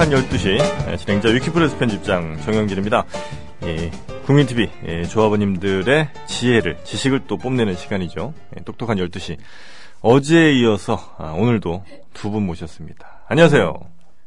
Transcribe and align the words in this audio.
똑똑한 0.00 0.10
12시 0.10 0.90
예, 0.90 0.96
진행자 0.96 1.28
위키프레스 1.28 1.76
편집장 1.76 2.38
정영길입니다. 2.40 3.04
예, 3.64 3.90
국민TV 4.24 4.70
예, 4.86 5.02
조합원님들의 5.04 6.08
지혜를 6.26 6.78
지식을 6.84 7.24
또 7.26 7.36
뽐내는 7.36 7.76
시간이죠. 7.76 8.32
예, 8.56 8.62
똑똑한 8.64 8.96
12시 8.96 9.36
어제에 10.00 10.52
이어서 10.54 10.98
아, 11.18 11.32
오늘도 11.36 11.84
두 12.14 12.30
분 12.30 12.46
모셨습니다. 12.46 13.24
안녕하세요. 13.28 13.74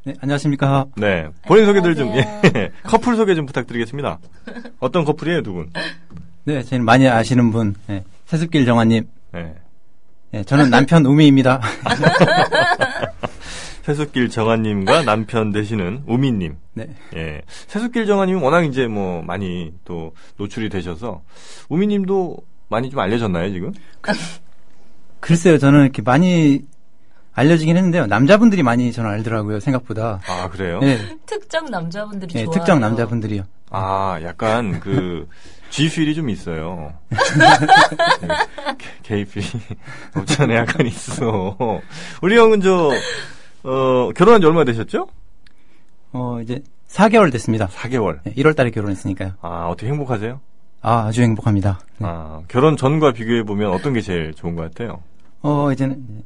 네, 0.05 0.14
안녕하십니까. 0.21 0.86
네, 0.96 1.28
본인 1.47 1.65
소개들 1.65 1.96
좀 1.96 2.14
예, 2.15 2.71
커플 2.83 3.15
소개 3.15 3.33
좀 3.33 3.47
부탁드리겠습니다. 3.47 4.19
어떤 4.79 5.04
커플이에요, 5.05 5.42
두 5.42 5.54
분? 5.54 5.71
네, 6.43 6.61
저는 6.61 6.86
많이 6.86 7.07
아시는 7.07 7.51
분, 7.51 7.74
네, 7.87 8.04
세습길 8.28 8.65
정화님. 8.65 9.07
네. 9.32 9.55
네, 10.32 10.43
저는 10.43 10.69
남편 10.69 11.04
우미입니다. 11.05 11.61
세숫길 13.83 14.29
정아님과 14.29 15.04
남편 15.04 15.51
되시는 15.51 16.04
우미님. 16.07 16.57
네. 16.73 16.87
예. 17.15 17.42
세숫길 17.68 18.06
정아님은 18.06 18.42
워낙 18.42 18.64
이제 18.64 18.87
뭐 18.87 19.21
많이 19.21 19.73
또 19.83 20.14
노출이 20.37 20.69
되셔서 20.69 21.21
우미님도 21.69 22.37
많이 22.69 22.89
좀 22.89 23.00
알려졌나요 23.01 23.51
지금? 23.51 23.73
글쎄요, 25.19 25.57
저는 25.57 25.83
이렇게 25.83 26.01
많이 26.01 26.61
알려지긴 27.33 27.75
했는데요. 27.75 28.06
남자분들이 28.07 28.64
많이 28.64 28.92
저는 28.92 29.09
알더라고요, 29.09 29.59
생각보다. 29.59 30.21
아 30.28 30.50
그래요? 30.50 30.79
네, 30.79 30.97
특정 31.25 31.65
남자분들이 31.65 32.34
네, 32.34 32.44
좋아요. 32.45 32.53
특정 32.53 32.80
남자분들이요. 32.80 33.44
아 33.70 34.20
약간 34.23 34.80
그 34.80 35.28
G필이 35.72 36.14
좀 36.14 36.30
있어요. 36.30 36.94
게이필이 39.04 39.45
없지 40.16 40.42
않아 40.44 40.56
약간 40.56 40.86
있어. 40.86 41.58
우리 42.22 42.38
형은 42.38 42.61
저 42.61 42.92
어, 43.64 44.09
결혼한 44.16 44.42
지 44.42 44.47
얼마 44.47 44.64
되셨죠? 44.66 45.08
어, 46.11 46.39
이제 46.42 46.61
4개월 46.89 47.31
됐습니다. 47.31 47.67
4개월. 47.67 48.20
네, 48.23 48.33
1월 48.36 48.55
달에 48.55 48.70
결혼했으니까요. 48.72 49.33
아 49.42 49.67
어떻게 49.67 49.88
행복하세요? 49.88 50.39
아, 50.81 51.05
아주 51.08 51.22
행복합니다. 51.22 51.80
네. 51.97 52.08
아 52.08 52.42
결혼 52.50 52.75
전과 52.78 53.14
비교해 53.14 53.44
보면 53.44 53.72
어떤 53.72 53.94
게 53.94 54.02
제일 54.02 54.33
좋은 54.33 54.55
것 54.55 54.64
같아요? 54.64 55.02
어, 55.42 55.72
이제는, 55.72 56.03
이제, 56.09 56.22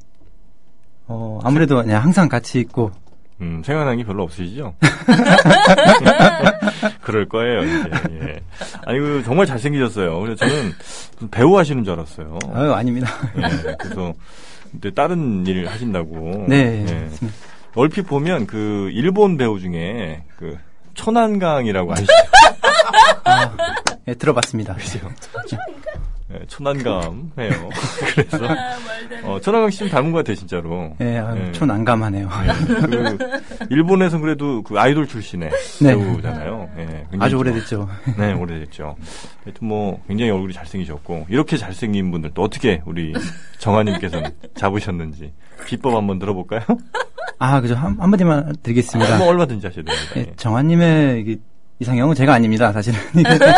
어, 1.07 1.39
아무래도 1.43 1.75
그냥 1.81 2.03
항상 2.03 2.27
같이 2.27 2.59
있고, 2.59 2.91
음, 3.39 3.61
생각나는 3.63 3.99
게 3.99 4.03
별로 4.03 4.23
없으시죠? 4.23 4.73
그럴 7.01 7.27
거예요, 7.29 7.63
이제. 7.63 7.89
예. 8.11 8.39
아니, 8.85 8.99
그, 8.99 9.21
정말 9.23 9.45
잘생기셨어요. 9.45 10.19
그래서 10.19 10.45
저는 10.45 10.71
배우 11.31 11.57
하시는 11.57 11.83
줄 11.83 11.93
알았어요. 11.93 12.37
아유, 12.53 12.73
아닙니다. 12.73 13.07
예, 13.37 13.75
그래서, 13.79 14.13
근데 14.71 14.91
다른 14.91 15.45
일 15.45 15.67
하신다고. 15.67 16.45
네, 16.47 16.85
예. 16.87 16.93
맞습니다. 17.03 17.37
얼핏 17.75 18.03
보면 18.03 18.47
그, 18.47 18.89
일본 18.93 19.37
배우 19.37 19.59
중에 19.59 20.23
그, 20.37 20.57
천안강이라고 20.95 21.93
아시죠? 21.93 22.11
네, 24.05 24.13
들어봤습니다. 24.15 24.75
그죠? 24.75 24.99
예, 25.03 25.47
천안 25.47 25.65
감 26.83 27.31
해요. 27.39 27.51
그래서, 28.13 28.37
아, 28.45 28.49
말도 28.49 28.89
안 28.91 29.09
돼. 29.09 29.21
어, 29.27 29.39
천안강 29.39 29.69
씨좀 29.71 29.89
닮은 29.89 30.11
것 30.11 30.19
같아요, 30.19 30.35
진짜로. 30.35 30.93
네, 30.97 31.17
아유, 31.17 31.39
예. 31.47 31.51
촌안감하네요. 31.53 32.29
그, 32.89 33.17
일본에서는 33.69 34.21
그래도 34.21 34.61
그 34.63 34.77
아이돌 34.77 35.07
출신의 35.07 35.49
네. 35.81 35.95
배우잖아요. 35.95 36.69
예, 36.79 37.05
아주 37.19 37.31
좀- 37.31 37.39
오래됐죠. 37.39 37.89
네, 38.17 38.33
오래됐죠. 38.33 38.95
하여튼 39.45 39.67
뭐 39.67 40.01
굉장히 40.07 40.31
얼굴이 40.31 40.53
잘생기셨고 40.53 41.27
이렇게 41.29 41.55
잘생긴 41.57 42.11
분들 42.11 42.31
또 42.33 42.43
어떻게 42.43 42.81
우리 42.85 43.13
정아님께서는 43.59 44.29
잡으셨는지 44.55 45.33
비법 45.65 45.95
한번 45.95 46.19
들어볼까요? 46.19 46.61
아, 47.39 47.61
그죠. 47.61 47.75
한, 47.75 47.95
한마디만 47.99 48.55
드리겠습니다. 48.63 49.17
뭐 49.19 49.27
얼마든지 49.27 49.65
하셔도 49.67 49.85
됩니다. 49.85 50.13
예, 50.17 50.21
예. 50.21 50.33
정환님의 50.35 51.37
이상형은 51.79 52.15
제가 52.15 52.33
아닙니다, 52.33 52.71
사실은. 52.71 52.99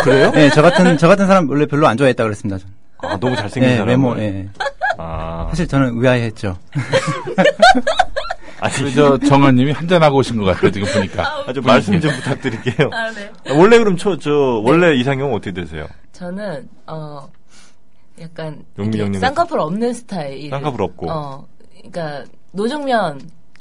그래요? 0.04 0.30
예, 0.36 0.50
저 0.54 0.60
같은, 0.62 0.96
저 0.98 1.08
같은 1.08 1.26
사람 1.26 1.48
원래 1.48 1.64
별로 1.66 1.86
안 1.86 1.96
좋아했다 1.96 2.22
그랬습니다. 2.22 2.58
저는. 2.58 2.74
아 2.98 3.18
너무 3.18 3.34
잘생긴 3.34 3.70
예, 3.70 3.74
사람. 3.76 3.88
외모, 3.88 4.18
예. 4.18 4.46
아, 4.98 5.46
사실 5.48 5.66
저는 5.66 5.92
의아해했죠. 5.96 6.58
아니 8.60 8.94
저 8.94 9.16
정원님이 9.16 9.72
한잔하고 9.72 10.18
오신 10.18 10.36
것 10.36 10.44
같아요, 10.44 10.70
지금 10.70 10.86
보니까. 10.92 11.44
아주 11.46 11.62
말씀 11.62 11.98
좀 11.98 12.12
부탁드릴게요. 12.12 12.90
아, 12.92 13.10
네. 13.10 13.30
원래 13.54 13.78
그럼 13.78 13.96
저, 13.96 14.18
저 14.18 14.30
원래 14.62 14.94
이상형 14.96 15.32
어떻게 15.32 15.52
되세요? 15.52 15.86
저는 16.12 16.68
어 16.86 17.26
약간 18.20 18.62
형님은 18.76 19.18
쌍꺼풀 19.18 19.58
없는 19.60 19.94
스타일. 19.94 20.50
쌍꺼풀 20.50 20.82
없고. 20.82 21.10
어, 21.10 21.46
그러니까 21.90 22.24
노정면 22.52 23.14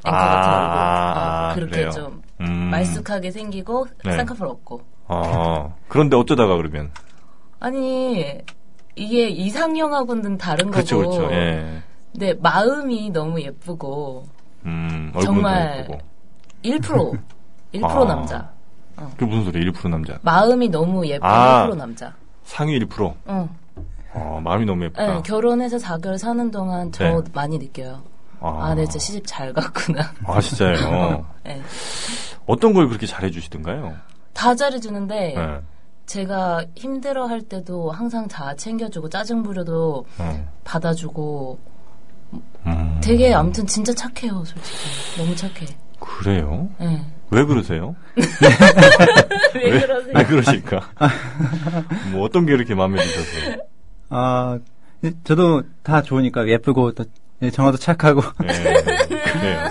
앵커 0.05 0.17
아, 0.17 0.35
같은 0.35 0.51
얼굴. 0.51 0.77
아, 0.77 1.49
어, 1.51 1.55
그렇게 1.55 1.71
그래요? 1.71 1.89
좀 1.91 2.18
음. 2.41 2.69
말쑥하게 2.71 3.31
생기고 3.31 3.87
네. 4.05 4.15
쌍꺼풀 4.17 4.47
없고. 4.47 4.81
아 5.07 5.73
그런데 5.87 6.15
어쩌다가 6.15 6.55
그러면? 6.55 6.91
아니 7.59 8.39
이게 8.95 9.29
이상형하고는 9.29 10.37
다른 10.37 10.71
그렇죠, 10.71 11.01
거고. 11.01 11.17
그렇죠. 11.17 11.33
예. 11.33 11.81
근데 12.11 12.33
마음이 12.35 13.09
너무 13.11 13.41
예쁘고 13.41 14.25
음, 14.65 15.11
정말 15.21 15.79
예쁘고. 15.79 15.97
1% 16.63 17.19
1% 17.73 17.83
아. 17.85 18.05
남자. 18.05 18.51
그 19.17 19.23
무슨 19.23 19.45
소리? 19.45 19.71
1% 19.71 19.89
남자. 19.89 20.19
마음이 20.21 20.67
너무 20.69 21.05
예쁜 21.07 21.25
아. 21.27 21.67
1% 21.69 21.75
남자. 21.75 22.13
상위 22.43 22.77
1%. 22.79 23.13
응. 23.29 23.49
어, 24.13 24.41
마음이 24.43 24.65
너무 24.65 24.83
예쁘다. 24.85 25.05
네, 25.15 25.21
결혼해서 25.23 25.77
4개월 25.77 26.17
사는 26.17 26.51
동안 26.51 26.91
저 26.91 27.03
네. 27.03 27.21
많이 27.33 27.57
느껴요. 27.57 28.01
아, 28.41 28.69
아, 28.69 28.75
내 28.75 28.83
진짜 28.85 28.99
시집 28.99 29.23
잘 29.27 29.53
갔구나. 29.53 30.11
아, 30.25 30.41
진짜요? 30.41 31.25
네. 31.45 31.61
어떤 32.49 32.73
걸 32.73 32.87
그렇게 32.87 33.05
잘해주시던가요? 33.05 33.95
다 34.33 34.55
잘해주는데 34.55 35.33
네. 35.35 35.59
제가 36.07 36.65
힘들어 36.75 37.27
할 37.27 37.43
때도 37.43 37.91
항상 37.91 38.27
다 38.27 38.55
챙겨주고 38.55 39.07
짜증 39.09 39.43
부려도 39.43 40.07
어. 40.17 40.53
받아주고 40.63 41.59
음, 42.65 42.99
되게 43.03 43.31
아무튼 43.35 43.67
진짜 43.67 43.93
착해요, 43.93 44.43
솔직히. 44.45 45.21
너무 45.21 45.35
착해. 45.35 45.67
그래요? 45.99 46.67
네. 46.79 47.05
왜 47.29 47.45
그러세요? 47.45 47.95
왜 49.53 49.79
그러세요? 49.81 50.13
왜 50.15 50.23
그러실까? 50.23 50.89
뭐 52.11 52.23
어떤 52.23 52.47
게 52.47 52.53
이렇게 52.53 52.73
마음에 52.73 52.99
드셔서? 52.99 53.61
아, 54.09 54.57
예, 55.03 55.11
저도 55.23 55.61
다 55.83 56.01
좋으니까 56.01 56.47
예쁘고, 56.47 56.93
또, 56.93 57.05
예, 57.43 57.51
정화도 57.51 57.77
착하고. 57.77 58.21
네, 58.43 58.73
그래요. 59.33 59.69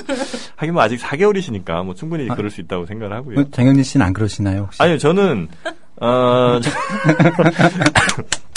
하긴 0.57 0.75
뭐 0.75 0.83
아직 0.83 1.01
4개월이시니까 1.01 1.85
뭐 1.85 1.95
충분히 1.95 2.29
그럴 2.29 2.51
수 2.51 2.61
있다고 2.61 2.87
생각을 2.87 3.15
하고요. 3.17 3.41
어, 3.41 3.45
장영진 3.51 3.85
씨는 3.85 4.07
안 4.07 4.13
그러시나요, 4.13 4.63
혹시? 4.63 4.83
아니요, 4.83 4.99
저는, 4.99 5.49
어, 6.01 6.61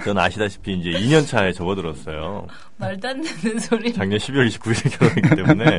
저- 0.00 0.04
저는 0.06 0.22
아시다시피 0.22 0.72
이제 0.74 0.90
2년 0.90 1.26
차에 1.26 1.52
접어들었어요. 1.52 2.46
말도 2.78 3.08
안 3.08 3.22
되는 3.22 3.58
소리. 3.58 3.92
작년 3.92 4.18
12월 4.18 4.48
29일에 4.48 4.90
결혼했기 4.98 5.36
때문에 5.36 5.78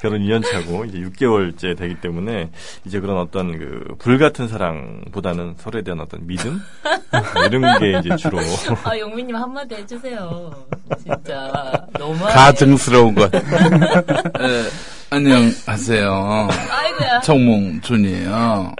결혼 0.00 0.20
2년 0.22 0.42
차고 0.50 0.84
이제 0.84 0.98
6개월째 0.98 1.76
되기 1.76 1.94
때문에 2.00 2.50
이제 2.84 3.00
그런 3.00 3.18
어떤 3.18 3.58
그 3.58 3.94
불같은 3.98 4.46
사랑보다는 4.48 5.54
서로에 5.58 5.82
대한 5.82 6.00
어떤 6.00 6.26
믿음 6.26 6.60
이런 7.46 7.78
게 7.80 7.98
이제 7.98 8.16
주로 8.16 8.38
아, 8.84 8.96
용민님 8.98 9.34
한마디 9.34 9.74
해주세요. 9.74 10.50
진짜. 11.02 11.72
너무하네. 11.98 12.34
가증스러운 12.34 13.14
것. 13.14 13.34
에, 13.34 13.40
안녕하세요. 15.10 16.48
아이고야. 16.70 17.20
정몽준이에요. 17.20 18.72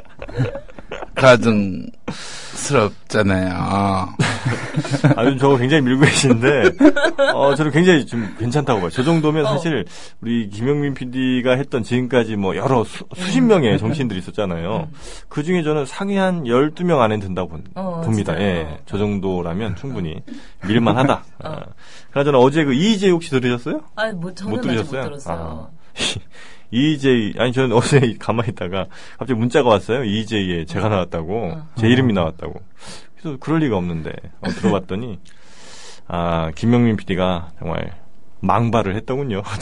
가증스럽잖아요. 2.52 4.08
아주 5.16 5.36
저거 5.38 5.56
굉장히 5.56 5.82
밀고 5.82 6.02
계시는데 6.04 6.70
어 7.34 7.54
저는 7.54 7.70
굉장히 7.72 8.06
좀 8.06 8.34
괜찮다고 8.38 8.80
봐요. 8.80 8.90
저 8.90 9.02
정도면 9.02 9.46
어. 9.46 9.48
사실 9.50 9.84
우리 10.20 10.48
김영민 10.48 10.94
PD가 10.94 11.52
했던 11.56 11.82
지금까지 11.82 12.36
뭐 12.36 12.56
여러 12.56 12.84
수, 12.84 13.04
십 13.16 13.40
명의 13.42 13.78
정치인들이 13.78 14.18
있었잖아요. 14.20 14.88
그 15.28 15.42
중에 15.42 15.62
저는 15.62 15.86
상위 15.86 16.16
한 16.16 16.44
12명 16.44 17.00
안에 17.00 17.18
든다고 17.18 17.48
본- 17.50 17.64
어, 17.74 18.00
봅니다. 18.04 18.32
진짜요? 18.34 18.48
예. 18.48 18.78
저 18.86 18.98
정도라면 18.98 19.76
충분히 19.76 20.22
밀만하다. 20.66 21.12
어. 21.44 21.48
아. 21.48 21.60
그나저나 22.12 22.38
어제 22.38 22.64
그 22.64 22.72
이재 22.74 23.10
혹시 23.10 23.30
들으셨어요? 23.30 23.80
아, 23.96 24.10
뭐, 24.12 24.32
저는 24.34 24.52
못 24.54 24.60
들으셨어요? 24.62 25.02
못 25.02 25.08
들었어요. 25.08 25.70
이 25.98 26.02
재희 26.70 27.34
아니 27.38 27.52
저는 27.52 27.74
어제 27.74 28.14
가만히 28.18 28.50
있다가 28.50 28.86
갑자기 29.18 29.38
문자가 29.38 29.70
왔어요. 29.70 30.04
이재희에 30.04 30.64
제가 30.66 30.88
나왔다고 30.88 31.52
어. 31.52 31.66
제 31.76 31.88
이름이 31.88 32.12
나왔다고. 32.12 32.60
그래서 33.16 33.36
그럴 33.40 33.60
리가 33.60 33.76
없는데 33.76 34.12
어, 34.40 34.48
들어봤더니 34.50 35.18
아 36.08 36.50
김명민 36.54 36.96
PD가 36.96 37.50
정말 37.58 37.92
망발을 38.40 38.96
했더군요. 38.96 39.42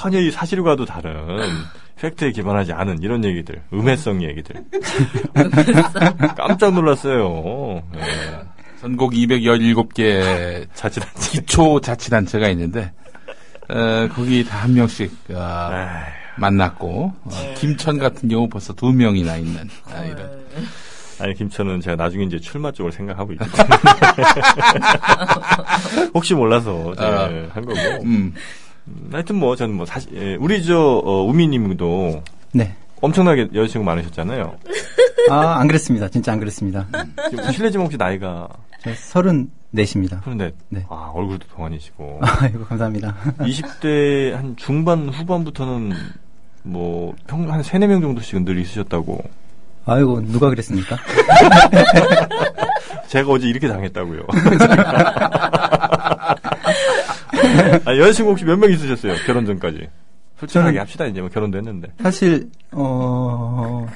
전혀 0.00 0.20
이 0.20 0.30
사실과도 0.30 0.84
다른 0.84 1.38
팩트에 1.96 2.30
기반하지 2.30 2.72
않은 2.72 3.02
이런 3.02 3.24
얘기들, 3.24 3.62
음해성 3.72 4.22
얘기들. 4.22 4.64
깜짝 6.36 6.74
놀랐어요. 6.74 7.82
예. 7.96 8.00
전국 8.80 9.12
217개 9.12 10.66
자칫한지. 10.74 11.30
기초 11.30 11.80
자치단체가 11.80 12.48
있는데 12.50 12.92
에, 13.70 14.08
거기 14.08 14.44
다 14.44 14.58
한 14.58 14.74
명씩 14.74 15.12
아, 15.34 15.68
아휴, 15.70 16.40
만났고 16.40 17.12
어, 17.24 17.30
김천 17.56 17.98
같은 17.98 18.28
경우 18.28 18.48
벌써 18.48 18.72
두 18.72 18.92
명이나 18.92 19.36
있는 19.36 19.68
아, 19.92 20.04
이런 20.04 20.46
아니 21.18 21.34
김천은 21.34 21.80
제가 21.80 21.96
나중에 21.96 22.24
이제 22.24 22.38
출마 22.38 22.70
쪽을 22.72 22.92
생각하고 22.92 23.32
있기 23.32 23.44
때문에 23.50 23.72
혹시 26.14 26.34
몰라서 26.34 26.94
제가 26.94 27.24
아. 27.24 27.28
한 27.52 27.64
거고. 27.64 27.78
음, 28.04 28.34
음, 28.88 29.08
하여튼 29.12 29.36
뭐 29.36 29.56
저는 29.56 29.74
뭐 29.74 29.84
사실 29.86 30.10
예, 30.14 30.34
우리 30.36 30.62
저 30.64 30.78
어, 30.78 31.22
우미님도 31.24 32.22
네. 32.52 32.74
엄청나게 33.00 33.48
여자친구 33.54 33.84
많으셨잖아요. 33.84 34.56
아, 35.30 35.56
안 35.58 35.66
그랬습니다. 35.66 36.08
진짜 36.08 36.32
안 36.32 36.38
그랬습니다. 36.38 36.86
지금 37.30 37.52
실례지만 37.52 37.84
혹시 37.86 37.96
나이가 37.98 38.48
저 38.82 38.94
34입니다. 39.84 40.20
그런데 40.22 40.52
네. 40.68 40.84
아 40.88 41.10
얼굴도 41.14 41.46
동안이시고 41.54 42.20
아이고, 42.40 42.64
감사합니다. 42.64 43.14
20대 43.40 44.32
한 44.32 44.56
중반 44.56 45.08
후반부터는 45.08 45.92
뭐 46.62 47.14
평한 47.26 47.62
세네 47.62 47.86
명 47.86 48.00
정도씩은 48.00 48.44
늘 48.44 48.58
있으셨다고 48.58 49.22
아이고, 49.88 50.20
누가 50.26 50.48
그랬습니까? 50.50 50.96
제가 53.06 53.30
어제 53.30 53.46
이렇게 53.46 53.68
당했다고요. 53.68 54.22
아, 57.84 57.96
여자친구 57.96 58.32
혹시 58.32 58.44
몇 58.44 58.56
명 58.58 58.70
있으셨어요? 58.72 59.14
결혼 59.26 59.46
전까지. 59.46 59.88
솔직하게 60.38 60.78
합시다 60.80 61.06
이제 61.06 61.20
뭐 61.20 61.30
결혼도 61.30 61.56
했는데 61.56 61.88
사실, 62.02 62.50
어, 62.72 63.86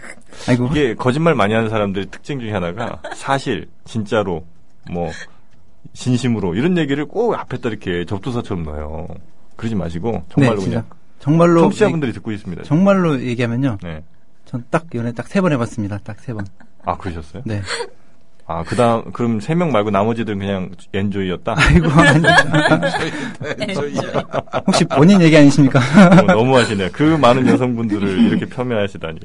아이고. 0.48 0.68
이게 0.70 0.94
거짓말 0.94 1.34
많이 1.34 1.52
하는 1.52 1.68
사람들의 1.68 2.06
특징 2.10 2.40
중에 2.40 2.50
하나가 2.52 2.98
사실 3.14 3.68
진짜로 3.84 4.46
뭐 4.90 5.10
진심으로 5.92 6.54
이런 6.54 6.76
얘기를 6.78 7.04
꼭 7.06 7.34
앞에다 7.34 7.68
이렇게 7.68 8.04
접두사처럼 8.04 8.64
넣어요. 8.64 9.06
그러지 9.56 9.74
마시고 9.74 10.24
정말로 10.32 10.58
네, 10.60 10.64
그냥. 10.66 10.84
정말로. 11.18 11.60
청취자분들이 11.62 12.12
듣고 12.14 12.32
있습니다. 12.32 12.62
정말로 12.62 13.20
얘기하면요. 13.20 13.78
네. 13.82 14.02
전 14.46 14.64
딱 14.70 14.86
연애 14.94 15.12
딱 15.12 15.26
세 15.28 15.40
번 15.40 15.52
해봤습니다. 15.52 15.98
딱 15.98 16.16
세 16.20 16.32
번. 16.32 16.44
아 16.84 16.96
그러셨어요? 16.96 17.42
네. 17.44 17.60
아 18.46 18.64
그 18.64 18.74
다음 18.74 19.12
그럼 19.12 19.38
세 19.40 19.54
명 19.54 19.70
말고 19.70 19.90
나머지들은 19.90 20.38
그냥 20.40 20.70
엔조이였다. 20.92 21.54
아이고, 21.56 21.88
저희야. 23.74 24.02
혹시 24.66 24.84
본인 24.86 25.20
얘기 25.20 25.36
아니십니까? 25.36 25.78
뭐 26.26 26.34
너무하시네요. 26.34 26.88
그 26.92 27.02
많은 27.16 27.46
여성분들을 27.46 28.08
이렇게 28.24 28.46
폄훼하시다니. 28.46 29.20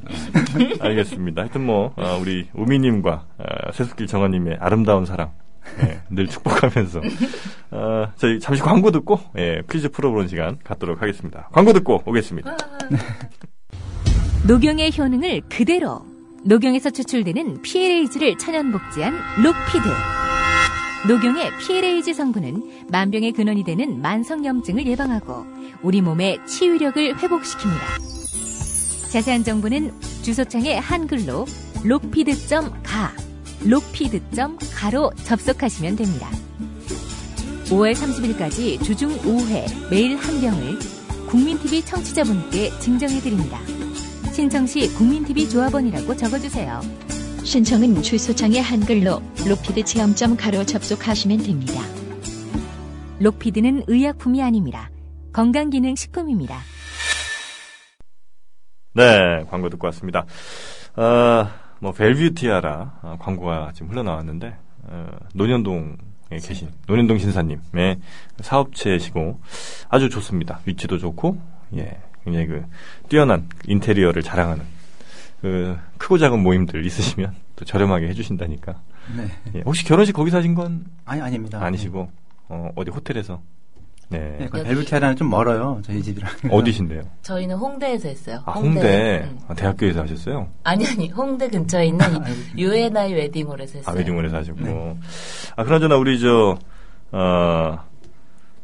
알겠습니다. 0.80 1.42
하여튼 1.42 1.64
뭐 1.66 1.92
어, 1.96 2.18
우리 2.20 2.46
우미님과 2.54 3.24
어, 3.38 3.72
세수길 3.72 4.06
정아님의 4.06 4.58
아름다운 4.60 5.04
사랑 5.06 5.30
예, 5.82 6.00
늘 6.10 6.26
축복하면서 6.28 7.00
어, 7.70 8.12
저희 8.16 8.40
잠시 8.40 8.62
광고 8.62 8.90
듣고 8.90 9.20
예, 9.36 9.62
퀴즈 9.70 9.88
풀어보는 9.90 10.28
시간 10.28 10.58
갖도록 10.62 11.02
하겠습니다. 11.02 11.48
광고 11.52 11.72
듣고 11.72 12.02
오겠습니다. 12.06 12.56
녹용의 14.46 14.92
효능을 14.96 15.42
그대로 15.48 16.04
녹용에서 16.44 16.90
추출되는 16.90 17.62
PLAG를 17.62 18.38
천연 18.38 18.70
복제한 18.70 19.14
록피드. 19.42 19.88
녹용의 21.08 21.50
PLAG 21.58 22.14
성분은 22.14 22.86
만병의 22.90 23.32
근원이 23.32 23.64
되는 23.64 24.00
만성염증을 24.00 24.86
예방하고 24.86 25.44
우리 25.82 26.00
몸의 26.00 26.38
치유력을 26.46 27.16
회복시킵니다. 27.16 29.10
자세한 29.12 29.44
정보는 29.44 29.92
주소창에 30.22 30.78
한글로 30.78 31.46
록피드.가 31.84 33.25
록피드.가로 33.68 35.10
접속하시면 35.24 35.96
됩니다. 35.96 36.28
5월 37.66 37.94
30일까지 37.94 38.82
주중 38.84 39.10
5회 39.18 39.90
매일 39.90 40.16
한 40.16 40.40
병을 40.40 40.78
국민TV 41.28 41.82
청취자분께 41.82 42.78
증정해드립니다. 42.78 43.58
신청 44.32 44.66
시 44.66 44.88
국민TV 44.94 45.48
조합원이라고 45.48 46.16
적어주세요. 46.16 46.80
신청은 47.42 48.02
주소창에 48.02 48.60
한글로 48.60 49.20
로피드 49.48 49.84
체험점 49.84 50.36
가로 50.36 50.64
접속하시면 50.64 51.38
됩니다. 51.38 51.80
록피드는 53.18 53.84
의약품이 53.88 54.42
아닙니다. 54.42 54.90
건강기능식품입니다. 55.32 56.56
네, 58.94 59.44
광고 59.50 59.68
듣고 59.68 59.86
왔습니다. 59.88 60.24
어, 60.96 61.65
뭐 61.80 61.92
벨뷰티아라 61.92 63.00
어, 63.02 63.16
광고가 63.18 63.72
지금 63.74 63.90
흘러나왔는데 63.90 64.56
어, 64.84 65.06
논현동에 65.34 65.96
계신 66.42 66.70
논현동 66.86 67.18
신사님의 67.18 67.98
사업체시고 68.40 69.40
아주 69.88 70.08
좋습니다. 70.08 70.60
위치도 70.64 70.98
좋고 70.98 71.38
예, 71.76 72.00
굉장히 72.24 72.46
그 72.46 72.64
뛰어난 73.08 73.48
인테리어를 73.66 74.22
자랑하는 74.22 74.64
그 75.40 75.76
크고 75.98 76.18
작은 76.18 76.42
모임들 76.42 76.84
있으시면 76.86 77.34
또 77.56 77.64
저렴하게 77.64 78.08
해주신다니까. 78.08 78.80
네. 79.16 79.28
예, 79.54 79.62
혹시 79.64 79.84
결혼식 79.84 80.12
거기서 80.12 80.38
하신 80.38 80.54
건 80.54 80.84
아니, 81.04 81.20
아닙니다. 81.20 81.62
아니시고 81.62 82.10
어, 82.48 82.70
어디 82.74 82.90
호텔에서 82.90 83.42
네, 84.08 84.36
네, 84.38 84.48
그 84.48 84.62
벨브티아라는 84.62 85.16
좀 85.16 85.28
멀어요. 85.30 85.80
저희 85.84 86.00
집이랑. 86.02 86.30
어디신데요? 86.50 87.02
저희는 87.22 87.56
홍대에서 87.56 88.08
했어요. 88.08 88.40
아 88.46 88.52
홍대 88.52 89.22
응. 89.24 89.38
아, 89.48 89.54
대학교에서 89.54 90.02
하셨어요? 90.02 90.48
아니 90.62 90.86
아니 90.86 91.10
홍대 91.10 91.48
근처에 91.48 91.86
있는 91.86 92.06
UNI 92.56 93.14
웨딩홀에서 93.14 93.78
했어요. 93.78 93.84
아, 93.86 93.98
웨딩홀에서 93.98 94.36
하시고. 94.36 94.60
네. 94.60 94.96
아, 95.56 95.64
그나저나 95.64 95.96
우리 95.96 96.20
저, 96.20 96.56
어, 97.10 97.78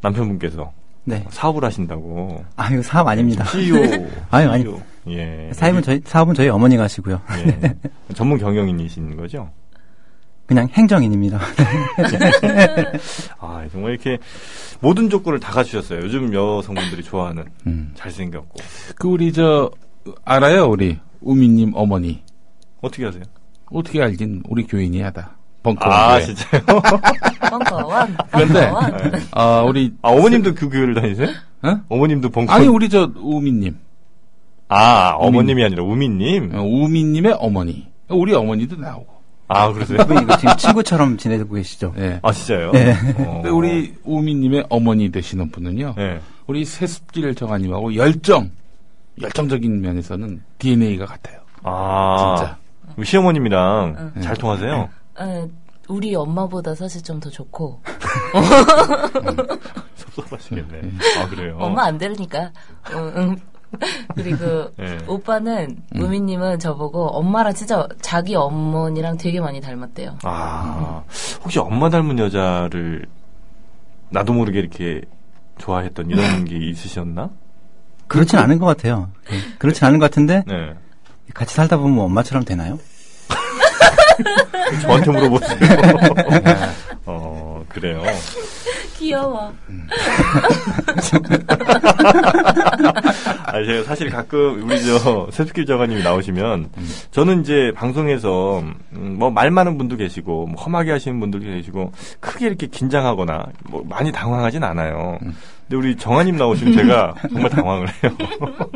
남편분께서 0.01 0.73
네. 1.05 1.27
사업을 1.31 1.65
하신다고. 1.65 2.45
아, 2.57 2.71
이거 2.73 2.83
사업 2.83 3.09
아닙니다. 3.09 3.45
CEO. 3.47 3.77
아니. 4.31 4.63
CEO. 4.63 4.81
예. 5.09 5.51
사업은 5.53 5.83
저희, 5.83 6.01
사업은 6.05 6.35
저희 6.35 6.49
어머니가 6.49 6.85
하시고요. 6.85 7.21
예. 7.45 7.75
전문 8.15 8.39
경영인이신 8.39 9.17
거죠? 9.17 9.51
그냥 10.53 10.69
행정인입니다. 10.73 11.41
아, 13.41 13.67
정말 13.73 13.93
이렇게 13.93 14.19
모든 14.81 15.09
조건을 15.09 15.41
다 15.41 15.51
갖추셨어요. 15.53 16.01
요즘 16.01 16.33
여성분들이 16.35 17.03
좋아하는. 17.03 17.45
음. 17.67 17.93
잘생겼고. 17.95 18.55
그 18.97 19.09
우리 19.09 19.33
저 19.33 19.71
알아요 20.25 20.67
우리 20.67 20.99
우미님 21.23 21.73
어머니 21.75 22.23
어떻게 22.83 23.05
하세요? 23.07 23.23
어떻게 23.71 24.03
알긴 24.03 24.43
우리 24.49 24.67
교인이야다 24.67 25.37
벙커 25.63 25.85
아, 25.89 26.19
교회. 26.19 26.27
진짜요? 26.27 26.63
벙커원. 27.49 28.17
그런데. 28.33 28.61
네. 28.61 29.21
아 29.31 29.63
우리 29.63 29.95
아, 30.03 30.09
어머님도 30.11 30.55
그 30.55 30.69
교회를 30.69 30.95
다니세요? 30.95 31.29
어? 31.63 31.81
어머님도 31.89 32.29
벙커. 32.31 32.53
아니 32.53 32.67
우리 32.67 32.89
저 32.91 33.11
우미님 33.17 33.79
아, 34.69 35.15
어머님이 35.19 35.65
아니라 35.65 35.83
우미님. 35.85 36.55
어, 36.55 36.63
우미님의 36.63 37.37
어머니 37.39 37.89
우리 38.09 38.35
어머니도 38.35 38.77
나오고 38.77 39.12
아, 39.55 39.73
그러세요? 39.73 39.99
이거 40.01 40.37
지금 40.37 40.57
친구처럼 40.57 41.17
지내고 41.17 41.55
계시죠. 41.55 41.95
예. 41.99 42.19
아, 42.23 42.33
진짜요? 42.33 42.73
네. 42.73 42.93
어. 43.19 43.35
근데 43.35 43.49
우리 43.51 43.95
우미님의 44.05 44.67
어머니 44.71 45.11
되시는 45.11 45.51
분은요 45.51 45.95
네. 45.97 46.21
우리 46.47 46.65
세습길 46.65 47.35
정아님하고 47.35 47.95
열정 47.97 48.51
열정적인 49.21 49.81
면에서는 49.81 50.43
DNA가 50.59 51.07
같아요 51.07 51.41
아. 51.63 52.35
진짜 52.39 52.57
우리 52.97 53.07
시어머님이랑 53.07 54.13
잘 54.23 54.37
통하세요? 54.37 54.89
어, 55.19 55.49
우리 55.89 56.15
엄마보다 56.15 56.75
사실 56.75 57.03
좀 57.03 57.21
더 57.21 57.31
좋고 57.31 57.81
섭섭하시겠네. 59.97 60.81
아, 61.21 61.29
그래요? 61.29 61.57
엄마 61.61 61.85
안. 61.85 61.99
응, 62.93 63.13
응. 63.17 63.37
그리고 64.15 64.71
네. 64.77 64.99
오빠는 65.07 65.77
우미님은 65.95 66.59
저보고 66.59 67.09
엄마랑 67.09 67.55
진짜 67.55 67.87
자기 68.01 68.35
어머니랑 68.35 69.17
되게 69.19 69.41
많이 69.41 69.61
닮았대요. 69.61 70.19
아, 70.23 71.03
혹시 71.43 71.59
엄마 71.59 71.89
닮은 71.89 72.19
여자를 72.19 73.07
나도 74.11 74.33
모르게 74.33 74.59
이렇게 74.59 75.03
좋아했던 75.59 76.11
이런 76.11 76.45
게 76.45 76.57
있으셨나? 76.57 77.31
그렇진 78.07 78.39
않은 78.39 78.59
것 78.59 78.67
같아요. 78.67 79.11
네, 79.31 79.39
그렇진 79.59 79.87
않은 79.87 79.99
것 79.99 80.11
같은데, 80.11 80.45
네. 80.47 80.75
같이 81.33 81.55
살다 81.55 81.79
보면 81.79 81.95
뭐 81.95 82.05
엄마처럼 82.05 82.45
되나요? 82.45 82.79
저한테 84.83 85.11
물어보세요. 85.11 85.59
어, 87.07 87.65
그래요. 87.69 88.03
귀여워. 89.03 89.53
아, 93.47 93.65
제가 93.65 93.83
사실 93.85 94.09
가끔 94.11 94.63
우리 94.63 94.81
저 94.85 95.29
세수길 95.33 95.67
저가님이 95.67 96.03
나오시면 96.05 96.71
저는 97.11 97.41
이제 97.41 97.73
방송에서 97.75 98.61
음, 98.61 99.17
뭐말 99.19 99.51
많은 99.51 99.77
분도 99.77 99.97
계시고 99.97 100.47
뭐 100.47 100.63
험하게 100.63 100.93
하시는 100.93 101.19
분들도 101.19 101.47
계시고 101.47 101.93
크게 102.21 102.47
이렇게 102.47 102.69
긴장하거나 102.69 103.47
뭐 103.65 103.85
많이 103.89 104.13
당황하진 104.13 104.63
않아요. 104.63 105.19
근데 105.21 105.77
우리 105.77 105.97
정아님 105.97 106.37
나오시면 106.37 106.75
제가 106.75 107.15
정말 107.29 107.51
당황을 107.51 107.89
해요. 107.89 108.13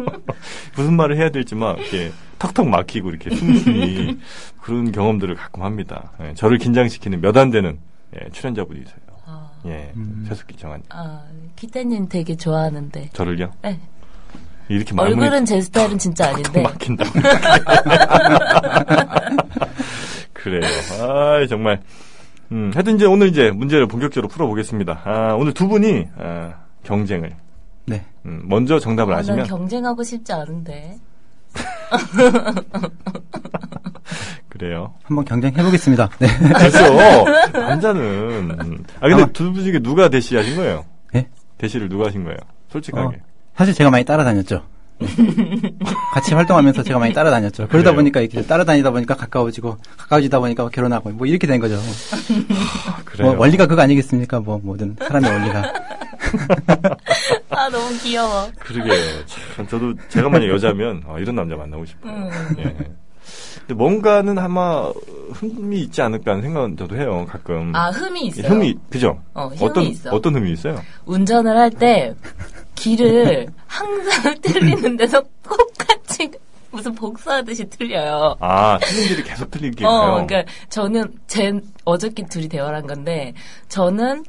무슨 0.76 0.95
말을 0.97 1.16
해야 1.16 1.30
될지 1.30 1.54
막 1.54 1.78
이렇게 1.78 2.11
턱턱 2.40 2.66
막히고 2.68 3.11
이렇게 3.11 3.35
숨쉬 3.35 4.18
그런 4.61 4.90
경험들을 4.90 5.35
가끔 5.37 5.62
합니다. 5.62 6.11
예, 6.23 6.35
저를 6.35 6.59
긴장시키는 6.59 7.21
몇 7.21 7.37
안 7.37 7.50
되는 7.50 7.78
예, 8.14 8.28
출연자분이세요. 8.30 9.05
아, 9.66 9.70
예, 9.70 9.92
음. 9.96 10.25
최숙기 10.28 10.56
정한 10.56 10.82
아, 10.90 11.23
기태님 11.56 12.08
되게 12.08 12.37
좋아하는데. 12.37 13.11
저를요. 13.12 13.50
네. 13.62 13.80
이렇게 14.68 14.94
말문이 14.94 15.20
얼굴은 15.23 15.44
제 15.44 15.61
스타일은 15.61 15.96
진짜 15.99 16.28
아닌데. 16.30 16.62
막힌다. 16.62 17.04
그래요. 20.32 20.62
아 21.00 21.46
정말. 21.49 21.80
음, 22.52 22.70
하여튼 22.75 22.94
이제 22.96 23.04
오늘 23.06 23.28
이제 23.28 23.50
문제를 23.50 23.87
본격적으로 23.88 24.28
풀어보겠습니다. 24.28 25.02
아, 25.04 25.35
오늘 25.35 25.52
두 25.52 25.66
분이 25.68 26.06
아, 26.16 26.54
경쟁을 26.85 27.32
네. 27.87 28.04
음, 28.25 28.42
먼저 28.46 28.78
정답을 28.78 29.12
아, 29.12 29.16
난 29.16 29.20
아시면 29.20 29.46
경쟁하고 29.46 30.02
싶지 30.04 30.32
않은데. 30.32 30.99
그래요. 34.48 34.94
한번 35.04 35.25
경쟁해 35.25 35.62
보겠습니다. 35.62 36.08
네. 36.18 36.26
그렇죠. 36.38 37.25
남자는 37.52 38.00
음. 38.60 38.84
아 39.00 39.08
근데 39.08 39.30
두 39.32 39.52
분 39.52 39.64
중에 39.64 39.78
누가 39.80 40.08
대시하신 40.08 40.56
거예요? 40.56 40.84
예? 41.14 41.28
대시를 41.58 41.88
누가 41.88 42.06
하신 42.06 42.25
거예요? 42.25 42.38
솔직하게. 42.72 43.16
어, 43.16 43.20
사실 43.56 43.75
제가 43.75 43.90
많이 43.90 44.04
따라다녔죠. 44.04 44.62
네. 44.98 45.06
같이 46.14 46.34
활동하면서 46.34 46.82
제가 46.82 46.98
많이 46.98 47.12
따라다녔죠. 47.12 47.68
그러다 47.68 47.90
그래요? 47.90 47.94
보니까 47.96 48.20
이렇게 48.20 48.42
따라다니다 48.42 48.90
보니까 48.90 49.14
가까워지고 49.14 49.76
가까워지다 49.98 50.38
보니까 50.40 50.68
결혼하고 50.70 51.10
뭐 51.10 51.26
이렇게 51.26 51.46
된 51.46 51.60
거죠. 51.60 51.76
아, 51.76 53.02
그래요. 53.04 53.32
뭐 53.32 53.40
원리가 53.40 53.66
그거 53.66 53.82
아니겠습니까? 53.82 54.40
뭐 54.40 54.58
모든 54.62 54.96
사람의 54.98 55.30
원리가. 55.30 55.72
아, 57.50 57.68
너무 57.68 57.97
귀여워. 58.02 58.50
그러게요. 58.59 58.95
참, 59.54 59.66
저도 59.66 59.95
제가 60.09 60.28
만약 60.28 60.49
여자면 60.49 61.02
아, 61.09 61.18
이런 61.18 61.35
남자 61.35 61.56
만나고 61.56 61.85
싶어요. 61.87 62.12
음. 62.12 62.30
예. 62.59 62.62
근데 63.61 63.75
뭔가는 63.75 64.38
아마 64.38 64.88
흠이 65.33 65.80
있지 65.80 66.00
않을까 66.00 66.33
하는 66.33 66.42
생각은 66.42 66.76
저도 66.76 66.97
해요. 66.97 67.26
가끔. 67.28 67.75
아, 67.75 67.90
흠이 67.90 68.26
있어요. 68.26 68.49
흠이 68.49 68.75
그죠? 68.90 69.21
어, 69.35 69.47
흠이 69.49 69.59
어떤 69.64 69.83
있어. 69.85 70.11
어떤 70.11 70.37
흠이 70.37 70.52
있어요? 70.52 70.80
운전을 71.06 71.56
할 71.56 71.71
때 71.71 72.14
길을 72.76 73.49
항상 73.66 74.35
틀리는 74.42 74.97
데서 74.97 75.21
똑같이 75.42 76.30
무슨 76.71 76.95
복수하듯이 76.95 77.64
틀려요. 77.71 78.37
아 78.38 78.78
틀린 78.83 79.09
길이 79.09 79.23
계속 79.25 79.50
틀리게. 79.50 79.85
어, 79.85 80.25
그러니까 80.26 80.45
저는 80.68 81.11
제 81.26 81.52
어저께 81.85 82.26
둘이 82.26 82.49
대화를 82.49 82.76
한 82.78 82.87
건데 82.87 83.33
저는 83.68 84.25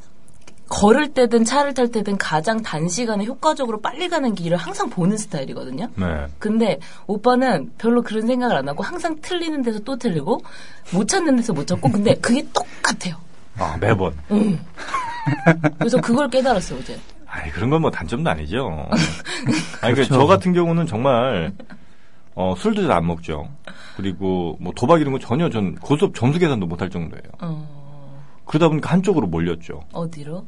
걸을 0.69 1.13
때든 1.13 1.43
차를 1.45 1.73
탈 1.73 1.89
때든 1.91 2.17
가장 2.17 2.61
단시간에 2.61 3.25
효과적으로 3.25 3.79
빨리 3.81 4.09
가는 4.09 4.33
길을 4.35 4.57
항상 4.57 4.89
보는 4.89 5.17
스타일이거든요. 5.17 5.87
네. 5.95 6.27
근데 6.39 6.79
오빠는 7.07 7.71
별로 7.77 8.01
그런 8.01 8.27
생각을 8.27 8.55
안 8.55 8.67
하고 8.67 8.83
항상 8.83 9.15
틀리는 9.21 9.61
데서 9.61 9.79
또 9.79 9.95
틀리고 9.97 10.41
못 10.93 11.07
찾는 11.07 11.37
데서 11.37 11.53
못 11.53 11.65
찾고 11.67 11.89
근데 11.91 12.13
그게 12.21 12.45
똑같아요. 12.53 13.15
아 13.57 13.77
매번. 13.79 14.13
그래서 15.79 15.99
그걸 16.01 16.29
깨달았어요 16.29 16.79
어제. 16.79 16.99
아니 17.25 17.51
그런 17.51 17.69
건 17.69 17.81
뭐 17.81 17.91
단점도 17.91 18.29
아니죠. 18.29 18.87
아니 19.81 19.93
그러니까 19.93 19.93
그렇죠. 19.95 20.13
저 20.15 20.25
같은 20.25 20.53
경우는 20.53 20.85
정말 20.87 21.51
어, 22.35 22.53
술도 22.57 22.83
잘 22.83 22.91
안 22.91 23.07
먹죠. 23.07 23.49
그리고 23.95 24.57
뭐 24.59 24.71
도박 24.75 25.01
이런 25.01 25.11
거 25.13 25.19
전혀 25.19 25.49
전 25.49 25.75
고스톱 25.75 26.15
점수 26.15 26.39
계산도 26.39 26.67
못 26.67 26.81
할 26.81 26.89
정도예요. 26.89 27.23
어, 27.41 28.23
그러다 28.45 28.69
보니까 28.69 28.91
한쪽으로 28.91 29.27
몰렸죠. 29.27 29.81
어디로? 29.91 30.45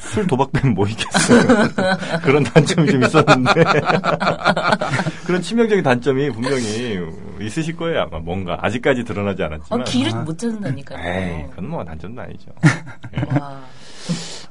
술 0.00 0.26
도박 0.26 0.52
때문에 0.52 0.74
뭐 0.74 0.86
있겠어요. 0.88 1.68
그런 2.22 2.42
단점이 2.44 2.90
좀 2.90 3.02
있었는데. 3.04 3.52
그런 5.26 5.42
치명적인 5.42 5.82
단점이 5.82 6.30
분명히 6.30 6.98
있으실 7.40 7.76
거예요, 7.76 8.02
아마 8.02 8.18
뭔가. 8.18 8.58
아직까지 8.60 9.04
드러나지 9.04 9.42
어, 9.42 9.46
않았지만. 9.46 9.84
길을 9.84 10.24
못 10.24 10.38
찾는다니까요. 10.38 11.00
에이, 11.00 11.44
그건 11.50 11.68
뭐 11.68 11.84
단점도 11.84 12.20
아니죠. 12.22 12.50
와. 13.38 13.60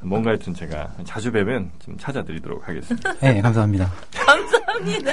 뭔가 0.02 0.30
하여튼 0.32 0.54
제가 0.54 0.90
자주 1.06 1.32
뵈면 1.32 1.70
좀 1.86 1.96
찾아드리도록 2.00 2.68
하겠습니다. 2.68 3.14
네, 3.20 3.40
감사합니다. 3.42 3.92
감사합니다. 4.16 5.12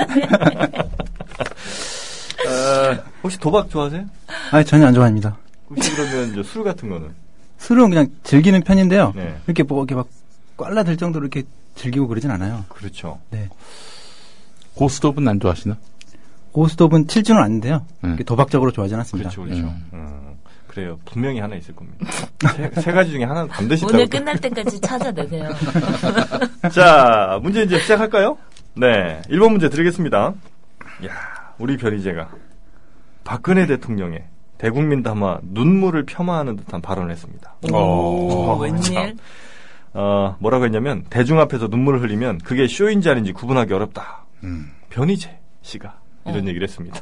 어, 2.46 3.04
혹시 3.22 3.38
도박 3.38 3.68
좋아하세요? 3.68 4.04
아니, 4.52 4.64
전혀 4.64 4.86
안 4.86 4.94
좋아합니다. 4.94 5.36
혹시 5.68 5.94
그러면 5.94 6.30
이제 6.30 6.42
술 6.42 6.64
같은 6.64 6.88
거는? 6.88 7.10
술은 7.58 7.90
그냥 7.90 8.08
즐기는 8.22 8.60
편인데요. 8.62 9.12
네. 9.14 9.36
이렇게 9.46 9.62
뭐 9.62 9.80
이렇게 9.80 9.94
막 9.94 10.08
꽐라들 10.56 10.96
정도로 10.96 11.26
이렇게 11.26 11.46
즐기고 11.74 12.08
그러진 12.08 12.30
않아요. 12.30 12.64
그렇죠. 12.68 13.20
네. 13.30 13.48
고스톱은 14.74 15.26
안 15.26 15.40
좋아하시나? 15.40 15.76
고스톱은 16.52 17.08
칠 17.08 17.22
줄은 17.22 17.42
아는데요. 17.42 17.84
음. 18.04 18.10
이렇게 18.10 18.24
도박적으로 18.24 18.70
좋아하진 18.72 18.98
않습니다. 18.98 19.30
그렇죠, 19.30 19.42
그렇죠. 19.42 19.68
음. 19.68 19.88
음, 19.92 20.36
그래요. 20.66 20.98
분명히 21.04 21.40
하나 21.40 21.56
있을 21.56 21.74
겁니다. 21.74 22.06
세, 22.56 22.70
세 22.80 22.92
가지 22.92 23.10
중에 23.10 23.24
하나는 23.24 23.48
반드시 23.48 23.84
오늘 23.84 24.00
있다고 24.02 24.24
끝날 24.24 24.38
때까지 24.40 24.80
찾아내세요. 24.80 25.48
자, 26.72 27.38
문제 27.42 27.62
이제 27.62 27.78
시작할까요? 27.80 28.38
네. 28.74 29.20
1번 29.28 29.50
문제 29.50 29.68
드리겠습니다. 29.68 30.34
야 31.06 31.12
우리 31.58 31.76
변희재가 31.76 32.30
박근혜 33.24 33.66
대통령의 33.66 34.24
대국민 34.58 35.02
담화 35.02 35.38
눈물을 35.42 36.04
폄하하는 36.04 36.56
듯한 36.56 36.82
발언을 36.82 37.10
했습니다. 37.12 37.54
오, 37.72 37.76
어, 37.76 38.58
웬일? 38.58 38.82
참. 38.82 39.16
어, 39.94 40.36
뭐라고 40.40 40.64
했냐면, 40.64 41.04
대중 41.08 41.40
앞에서 41.40 41.68
눈물을 41.68 42.02
흘리면 42.02 42.38
그게 42.38 42.66
쇼인지 42.66 43.08
아닌지 43.08 43.32
구분하기 43.32 43.72
어렵다. 43.72 44.26
음. 44.44 44.72
변희재 44.90 45.38
씨가 45.62 45.98
이런 46.26 46.44
어. 46.44 46.48
얘기를 46.48 46.62
했습니다. 46.62 47.00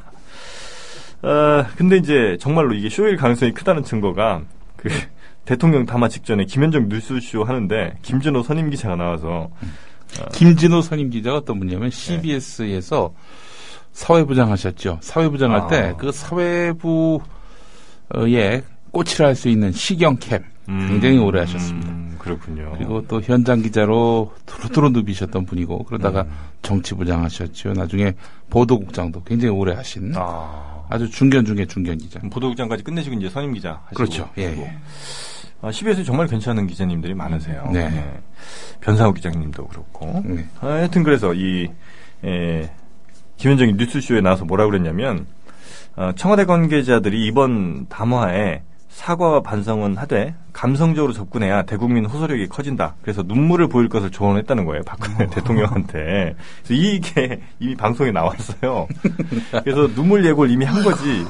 어, 1.23 1.65
근데 1.75 1.97
이제 1.97 2.37
정말로 2.39 2.73
이게 2.73 2.89
쇼일 2.89 3.17
가능성이 3.17 3.51
크다는 3.53 3.83
증거가 3.83 4.41
그 4.75 4.89
대통령 5.45 5.85
담화 5.85 6.09
직전에 6.09 6.45
김현정 6.45 6.89
뉴스쇼 6.89 7.43
하는데 7.43 7.97
김준호 8.01 8.43
선임 8.43 8.69
기자가 8.69 8.97
나와서 8.97 9.49
김진호 10.33 10.81
선임 10.81 11.09
기자가 11.09 11.37
어떤 11.37 11.57
분이냐면 11.59 11.89
CBS에서 11.89 13.13
사회부장 13.93 14.51
하셨죠. 14.51 14.99
사회부장 15.01 15.53
할때 15.53 15.93
아. 15.93 15.95
그 15.95 16.11
사회부 16.11 17.21
에 18.15 18.63
꼬치를 18.91 19.27
할수 19.27 19.49
있는 19.49 19.71
시경캡 19.71 20.39
굉장히 20.67 21.17
오래 21.17 21.39
하셨습니다. 21.41 21.89
음, 21.89 22.15
그렇군요. 22.19 22.73
그리고 22.77 23.05
또 23.07 23.21
현장 23.21 23.61
기자로 23.61 24.33
두루두루 24.45 24.89
누비셨던 24.89 25.45
분이고 25.45 25.83
그러다가 25.85 26.23
음. 26.23 26.31
정치부장 26.61 27.23
하셨죠. 27.23 27.73
나중에 27.73 28.13
보도국장도 28.49 29.23
굉장히 29.23 29.53
오래 29.53 29.73
하신 29.73 30.13
아, 30.15 30.83
아주 30.89 31.09
중견 31.09 31.45
중에 31.45 31.65
중견 31.65 31.97
기자. 31.99 32.19
보도국장까지 32.19 32.83
끝내시고 32.83 33.15
이제 33.15 33.29
선임 33.29 33.53
기자 33.53 33.81
하시고 33.85 33.95
그렇죠. 33.95 34.29
예, 34.37 34.43
예. 34.43 34.77
아, 35.61 35.71
CBS 35.71 36.03
정말 36.03 36.27
괜찮은 36.27 36.67
기자님들이 36.67 37.13
많으세요. 37.13 37.69
네. 37.73 38.19
변상욱 38.81 39.15
기자님도 39.15 39.67
그렇고. 39.67 40.21
네. 40.25 40.45
아, 40.59 40.67
하여튼 40.67 41.03
그래서 41.03 41.33
이 41.33 41.69
에, 42.25 42.69
김현정이 43.37 43.73
뉴스쇼에 43.73 44.21
나와서 44.21 44.43
뭐라고 44.43 44.71
그랬냐면 44.71 45.19
어, 45.19 45.36
청와대 46.15 46.45
관계자들이 46.45 47.25
이번 47.25 47.87
담화에 47.87 48.61
사과와 48.89 49.41
반성은 49.41 49.95
하되 49.97 50.33
감성적으로 50.53 51.13
접근해야 51.13 51.61
대국민 51.63 52.05
호소력이 52.05 52.47
커진다. 52.47 52.95
그래서 53.03 53.21
눈물을 53.23 53.67
보일 53.67 53.89
것을 53.89 54.09
조언했다는 54.09 54.65
거예요. 54.65 54.81
박근혜 54.85 55.27
대통령한테. 55.29 56.35
그래서 56.63 56.73
이게 56.73 57.41
이미 57.59 57.75
방송에 57.75 58.11
나왔어요. 58.11 58.87
그래서 59.63 59.87
눈물 59.93 60.25
예고를 60.25 60.51
이미 60.51 60.65
한 60.65 60.83
거지. 60.83 61.25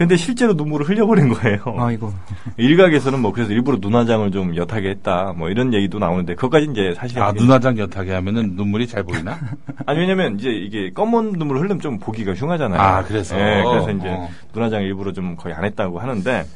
근데 0.00 0.16
실제로 0.16 0.54
눈물을 0.54 0.88
흘려버린 0.88 1.28
거예요. 1.28 1.58
아이고. 1.76 2.10
일각에서는 2.56 3.20
뭐 3.20 3.32
그래서 3.32 3.52
일부러 3.52 3.76
눈화장을 3.82 4.30
좀 4.30 4.56
옅하게 4.56 4.88
했다. 4.88 5.34
뭐 5.36 5.50
이런 5.50 5.74
얘기도 5.74 5.98
나오는데 5.98 6.36
그것까지 6.36 6.68
이제 6.70 6.94
사실 6.96 7.20
아 7.20 7.32
눈화장 7.32 7.76
옅하게 7.76 8.14
하면은 8.14 8.56
눈물이 8.56 8.86
잘 8.86 9.02
보이나? 9.02 9.38
아니 9.84 9.98
왜냐면 9.98 10.38
이제 10.38 10.48
이게 10.48 10.90
검은 10.94 11.32
눈물 11.32 11.58
흘리면 11.58 11.80
좀 11.80 11.98
보기가 11.98 12.32
흉하잖아요. 12.32 12.80
아, 12.80 13.02
그래서? 13.02 13.38
예, 13.38 13.62
그래서 13.62 13.90
이제 13.90 14.08
어. 14.08 14.30
눈화장 14.54 14.80
일부러 14.84 15.12
좀 15.12 15.36
거의 15.36 15.54
안 15.54 15.66
했다고 15.66 15.98
하는데 16.00 16.46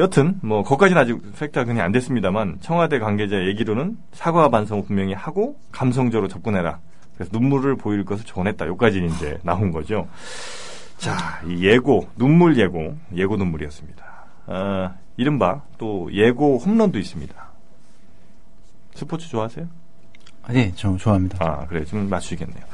여튼 0.00 0.34
뭐 0.42 0.64
거기까지는 0.64 1.00
아직 1.00 1.20
팩트가 1.38 1.64
그냥 1.64 1.84
안 1.84 1.92
됐습니다만 1.92 2.56
청와대 2.60 2.98
관계자 2.98 3.36
얘기로는 3.36 3.98
사과와 4.14 4.48
반성을 4.48 4.82
분명히 4.86 5.12
하고 5.12 5.54
감성적으로 5.70 6.26
접근해라. 6.26 6.80
그래서 7.14 7.30
눈물을 7.32 7.76
보일 7.76 8.04
것을 8.04 8.24
조언했다. 8.26 8.66
여기까지 8.66 9.08
이제 9.14 9.38
나온 9.44 9.70
거죠. 9.70 10.08
자, 11.02 11.42
이 11.44 11.66
예고 11.66 12.08
눈물 12.16 12.56
예고 12.56 12.96
예고 13.12 13.36
눈물이었습니다. 13.36 14.04
아, 14.46 14.94
이른바 15.16 15.62
또 15.76 16.08
예고 16.12 16.58
홈런도 16.58 16.96
있습니다. 16.96 17.34
스포츠 18.94 19.28
좋아하세요? 19.28 19.66
아, 20.44 20.52
네, 20.52 20.70
저 20.76 20.96
좋아합니다. 20.96 21.38
아, 21.44 21.66
그래. 21.66 21.84
좀 21.84 22.08
맞추겠네요. 22.08 22.64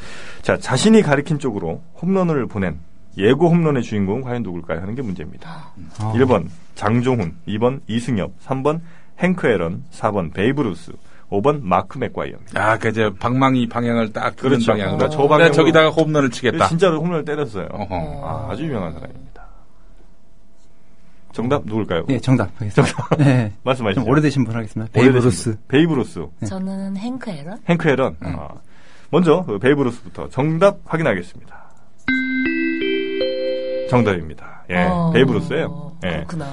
자, 0.42 0.58
자신이 0.58 1.00
가리킨 1.00 1.38
쪽으로 1.38 1.80
홈런을 2.02 2.46
보낸 2.48 2.78
예고 3.16 3.48
홈런의 3.48 3.82
주인공은 3.82 4.20
과연 4.20 4.42
누굴까요? 4.42 4.82
하는 4.82 4.94
게 4.94 5.00
문제입니다. 5.00 5.72
아, 5.98 6.12
1번 6.12 6.48
장종훈, 6.74 7.34
2번 7.48 7.80
이승엽, 7.86 8.38
3번 8.44 8.82
행크 9.20 9.46
에런, 9.46 9.84
4번 9.90 10.34
베이브 10.34 10.60
루스, 10.60 10.92
5번 11.30 11.60
마크 11.62 11.98
맥과이어입니다. 11.98 12.60
아, 12.62 12.78
그 12.78 12.88
이제 12.88 13.10
방망이 13.18 13.68
방향을 13.68 14.12
딱 14.12 14.34
그런 14.36 14.52
그렇죠. 14.52 14.72
방향으로. 14.72 14.96
그러니까 14.98 15.16
저 15.16 15.28
방향으로- 15.28 15.52
저기다가 15.52 15.88
홈런을 15.90 16.30
치겠다. 16.30 16.68
진짜로 16.68 17.00
홈런을 17.02 17.24
때렸어요. 17.24 17.68
어허. 17.70 18.26
아, 18.26 18.48
아주 18.50 18.64
유명한 18.64 18.92
사람입니다. 18.94 19.28
정답 21.32 21.62
누굴까요? 21.66 22.06
예, 22.08 22.18
정답 22.18 22.50
하겠습니다. 22.56 23.08
네. 23.18 23.52
말씀하시죠. 23.62 24.00
좀 24.00 24.10
오래되신 24.10 24.44
분 24.44 24.54
하겠습니다. 24.56 24.90
오래되신 24.98 25.12
베이브루스. 25.12 25.44
분. 25.50 25.58
베이브루스. 25.68 26.26
저는 26.48 26.96
행크 26.96 27.30
에런? 27.30 27.58
행크 27.68 27.88
에런. 27.88 28.16
아, 28.22 28.48
먼저 29.10 29.44
그 29.46 29.58
베이브루스부터 29.58 30.30
정답 30.30 30.78
확인하겠습니다. 30.84 31.56
정답입니다. 33.90 34.64
예, 34.70 34.84
어, 34.84 35.10
베이브루스예요. 35.12 35.96
예. 36.04 36.08
그렇구나. 36.10 36.46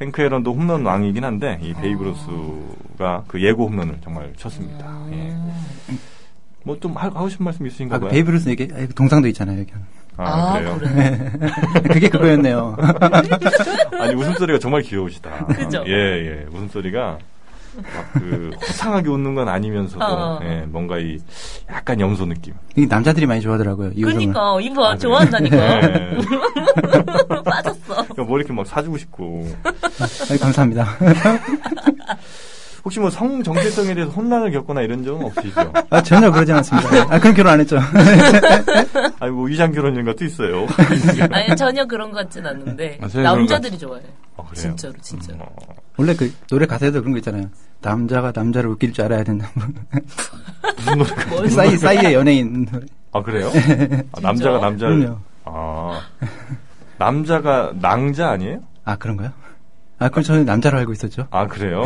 행크 0.00 0.22
에런도 0.22 0.54
홈런 0.54 0.84
왕이긴 0.86 1.24
한데 1.24 1.58
이 1.60 1.74
베이브 1.74 2.04
루스가 2.04 3.24
그 3.26 3.42
예고 3.42 3.66
홈런을 3.66 3.98
정말 4.02 4.32
쳤습니다. 4.36 4.86
예. 5.12 5.34
뭐좀 6.64 6.96
하고 6.96 7.28
싶은 7.28 7.44
말씀 7.44 7.66
있으신가 7.66 7.96
아, 7.96 7.98
그 7.98 8.04
봐요. 8.04 8.12
베이브 8.12 8.30
루스 8.30 8.48
얘기 8.48 8.68
아, 8.72 8.76
그 8.76 8.94
동상도 8.94 9.26
있잖아요. 9.28 9.60
여기. 9.60 9.72
아, 10.16 10.54
아, 10.54 10.58
그래요. 10.58 10.78
그래. 10.78 11.32
그게 11.94 12.08
그거였네요. 12.08 12.76
아니 13.98 14.14
웃음소리가 14.14 14.58
정말 14.58 14.82
귀여우시다. 14.82 15.46
그죠? 15.46 15.84
예, 15.86 15.92
예. 15.92 16.46
웃음소리가 16.52 17.18
막그 17.78 18.50
호상하게 18.60 19.08
웃는 19.08 19.34
건 19.34 19.48
아니면서도 19.48 20.04
어. 20.04 20.40
예, 20.42 20.64
뭔가 20.68 20.98
이 20.98 21.18
약간 21.70 22.00
염소 22.00 22.24
느낌. 22.26 22.54
이게 22.76 22.86
남자들이 22.86 23.26
많이 23.26 23.40
좋아하더라고요. 23.40 23.92
이. 23.94 24.02
그러니까 24.02 24.58
이봐 24.60 24.82
아, 24.82 24.88
그래요? 24.88 24.98
좋아한다니까. 24.98 25.56
예. 25.56 26.18
빠졌어. 27.44 28.06
뭐 28.24 28.38
이렇게 28.38 28.52
막 28.52 28.66
사주고 28.66 28.98
싶고. 28.98 29.48
아, 29.64 30.36
감사합니다. 30.40 30.86
혹시 32.84 33.00
뭐 33.00 33.10
성 33.10 33.42
정체성에 33.42 33.94
대해서 33.94 34.10
혼란을 34.12 34.50
겪거나 34.52 34.80
이런 34.82 35.04
적은 35.04 35.26
없으시죠? 35.26 35.72
아, 35.90 36.00
전혀 36.02 36.30
그러지 36.30 36.52
않습니다. 36.52 36.88
아, 37.14 37.18
그럼 37.18 37.34
결혼 37.34 37.52
안 37.52 37.60
했죠. 37.60 37.78
아니 39.20 39.32
뭐 39.32 39.44
위장 39.46 39.72
결혼 39.72 39.92
이런 39.94 40.06
것도 40.06 40.24
있어요. 40.24 40.66
아니 41.30 41.54
전혀 41.56 41.84
그런 41.84 42.10
것 42.12 42.18
같진 42.18 42.46
않는데 42.46 42.98
아, 43.02 43.08
남자들이 43.20 43.76
좋아해. 43.78 44.02
어, 44.38 44.44
그래요? 44.44 44.62
진짜로 44.62 44.94
진짜로. 45.02 45.38
어, 45.40 45.56
원래 45.96 46.14
그 46.14 46.32
노래 46.48 46.64
가사에도 46.64 47.00
그런 47.00 47.12
거 47.12 47.18
있잖아요. 47.18 47.50
남자가 47.82 48.32
남자를 48.34 48.70
웃길 48.70 48.92
줄 48.92 49.04
알아야 49.04 49.24
된다. 49.24 49.50
무슨 50.76 50.98
노래가? 50.98 51.26
뭘 51.28 51.50
싸이, 51.50 51.76
싸이의 51.76 52.14
연예인 52.14 52.64
노래. 52.64 52.86
아 53.12 53.22
그래요? 53.22 53.50
아, 54.12 54.20
남자가 54.20 54.58
남자를 54.58 54.98
그럼요. 55.00 55.18
아 55.44 56.00
남자가 56.98 57.72
낭자 57.80 58.30
아니에요? 58.30 58.60
아, 58.84 58.96
그런가요? 58.96 59.30
아, 59.98 60.08
그럼 60.08 60.22
저는 60.22 60.44
남자로 60.44 60.78
알고 60.78 60.92
있었죠. 60.92 61.26
아 61.30 61.46
그래요? 61.46 61.82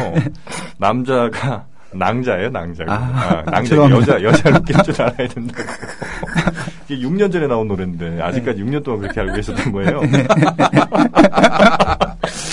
남자가 0.79 1.67
낭자예요, 1.95 2.51
낭자가. 2.51 2.93
아, 2.93 2.97
아, 2.97 3.51
낭자. 3.51 3.77
여자 3.77 4.23
여자를 4.23 4.59
웃길 4.61 4.77
줄 4.83 5.03
알아야 5.03 5.29
된다고. 5.29 5.63
이게 6.89 7.07
6년 7.07 7.31
전에 7.33 7.47
나온 7.47 7.69
노래인데 7.69 8.21
아직까지 8.23 8.63
6년 8.63 8.83
동안 8.83 9.01
그렇게 9.03 9.21
알고 9.21 9.35
계셨던 9.35 9.73
거예요. 9.73 10.01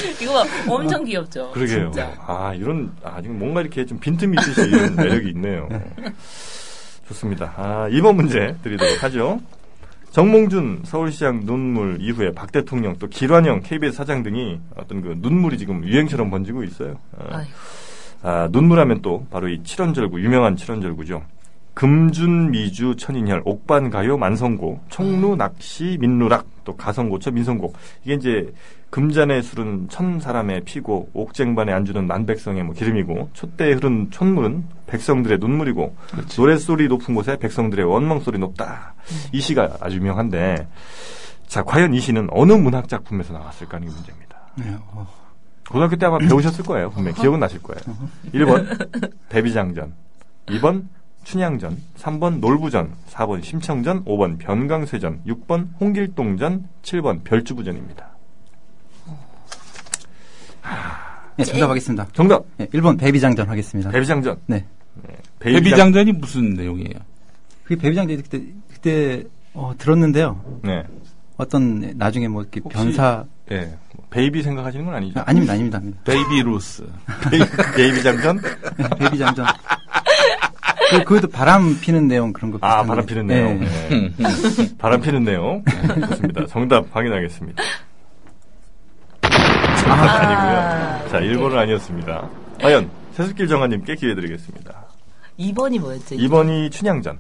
이거 0.22 0.34
봐, 0.34 0.46
엄청 0.68 1.04
귀엽죠. 1.04 1.52
그러게요. 1.52 1.92
진짜. 1.92 2.14
아 2.26 2.54
이런 2.54 2.92
아 3.04 3.22
지금 3.22 3.40
뭔가 3.40 3.62
이렇게 3.62 3.86
좀 3.86 4.00
빈틈이 4.00 4.36
있듯이 4.40 4.70
이런 4.70 4.96
매력이 4.98 5.30
있네요. 5.30 5.68
좋습니다. 7.08 7.54
아 7.58 7.88
2번 7.90 8.16
문제 8.16 8.56
드리도록 8.64 9.04
하죠. 9.04 9.40
정몽준 10.12 10.82
서울시장 10.86 11.46
눈물 11.46 11.98
이후에 12.02 12.32
박 12.32 12.52
대통령 12.52 12.96
또 12.98 13.08
길환영 13.08 13.62
KBS 13.62 13.96
사장 13.96 14.24
등이 14.24 14.60
어떤 14.76 15.02
그 15.02 15.16
눈물이 15.18 15.58
지금 15.58 15.84
유행처럼 15.86 16.30
번지고 16.32 16.64
있어요. 16.64 16.98
아. 17.18 17.44
아, 18.22 18.50
눈물하면 18.52 19.02
또 19.02 19.26
바로 19.30 19.48
이 19.48 19.64
칠원절구 19.64 20.22
유명한 20.22 20.56
칠원절구죠. 20.56 21.24
금준 21.74 22.52
미주 22.52 22.96
천인혈 22.98 23.44
옥반 23.46 23.90
가요 23.90 24.18
만성고 24.18 24.82
청루 24.90 25.38
낚시 25.38 25.98
민루락 26.02 26.46
또 26.66 26.76
가성고처 26.76 27.32
민성곡 27.32 27.78
이게 28.04 28.16
이제 28.16 28.54
금잔의 28.90 29.44
술은 29.44 29.90
천 29.90 30.20
사람의 30.20 30.62
피고 30.62 31.10
옥쟁반에 31.14 31.72
안주는 31.72 32.08
만백성의 32.08 32.64
뭐 32.64 32.74
기름이고 32.74 33.30
촛대에 33.34 33.74
흐른 33.74 34.10
촛물은 34.10 34.66
백성들의 34.88 35.38
눈물이고 35.38 35.96
노랫소리 36.36 36.88
높은 36.88 37.14
곳에 37.14 37.38
백성들의 37.38 37.86
원망소리 37.86 38.40
높다. 38.40 38.96
이 39.32 39.42
시가 39.42 39.78
아주 39.80 39.98
유명한데 39.98 40.68
자 41.48 41.64
과연 41.64 41.94
이 41.94 42.00
시는 42.00 42.28
어느 42.32 42.54
문학 42.54 42.88
작품에서 42.88 43.34
나왔을까 43.34 43.78
하는 43.78 43.88
게 43.88 43.94
문제입니다. 43.94 44.38
네, 44.56 44.76
어. 44.92 45.08
고등학교 45.70 45.96
때 45.96 46.08
아마 46.08 46.18
배우셨을 46.18 46.66
거예요. 46.66 46.90
분명히. 46.90 47.16
기억은 47.20 47.40
나실 47.40 47.62
거예요. 47.62 47.80
1번 48.34 49.12
대비장전, 49.30 49.94
2번 50.48 50.86
춘향전, 51.24 51.78
3번 51.98 52.40
놀부전, 52.40 52.96
4번 53.12 53.44
심청전, 53.44 54.06
5번 54.06 54.40
변강쇠전, 54.40 55.22
6번 55.28 55.68
홍길동전, 55.80 56.68
7번 56.82 57.24
별주부전입니다. 57.24 58.09
네, 61.38 61.44
정답하겠습니다. 61.46 62.08
정답 62.14 62.44
네, 62.58 62.66
1번 62.68 63.00
베비장전 63.00 63.48
하겠습니다. 63.50 63.92
대비장전. 63.92 64.38
네. 64.48 64.66
베이비장- 65.40 65.64
데뷔장전이 65.64 66.12
무슨 66.14 66.54
내용이에요? 66.54 67.00
그게 67.64 67.76
베비장전 67.82 68.18
그때, 68.18 68.42
그때, 68.74 69.24
어, 69.54 69.74
들었는데요. 69.78 70.60
네. 70.64 70.84
어떤, 71.38 71.94
나중에 71.96 72.28
뭐, 72.28 72.42
이렇게 72.42 72.60
혹시- 72.62 72.76
변사, 72.78 73.24
예. 73.52 73.74
베이비 74.10 74.44
생각하시는 74.44 74.84
건 74.86 74.96
아니죠? 74.96 75.20
아, 75.20 75.24
아닙니다, 75.28 75.54
아닙니다, 75.54 75.78
아닙니다. 75.78 76.02
베이브 76.04 76.44
루스. 76.44 76.84
베이비, 77.32 77.46
베이비장전? 77.78 78.42
네, 78.78 78.90
베비장전. 78.98 79.46
그, 80.92 81.04
그것도 81.04 81.28
바람 81.30 81.80
피는 81.80 82.08
내용 82.08 82.34
그런 82.34 82.52
거 82.52 82.58
아, 82.62 82.84
바람 82.84 83.06
게. 83.06 83.14
피는 83.14 83.28
네. 83.28 83.36
내용. 83.36 83.60
네. 83.60 84.12
바람 84.80 85.00
피는 85.00 85.24
내용. 85.24 85.64
네, 85.64 86.08
좋습니다. 86.08 86.46
정답 86.48 86.86
확인하겠습니다. 86.92 87.64
정답 89.90 90.22
아니고요. 90.22 91.10
자, 91.10 91.20
1번은 91.20 91.58
아니었습니다. 91.58 92.30
과연 92.62 92.90
세습길 93.14 93.48
정아님께 93.48 93.96
기회 93.96 94.14
드리겠습니다. 94.16 94.86
2번이 95.40 95.80
뭐였죠? 95.80 96.16
2번이 96.16 96.72
춘향전. 96.72 97.20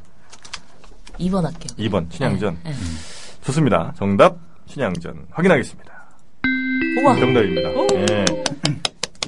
2번 1.19 1.43
할게요. 1.43 1.69
2번 1.77 2.10
춘향전. 2.10 2.58
네, 2.63 2.71
네. 2.71 2.77
좋습니다. 3.41 3.93
정답 3.97 4.38
춘향전 4.67 5.27
확인하겠습니다. 5.32 5.93
우와. 7.01 7.15
정답입니다. 7.15 7.69
예. 7.95 8.25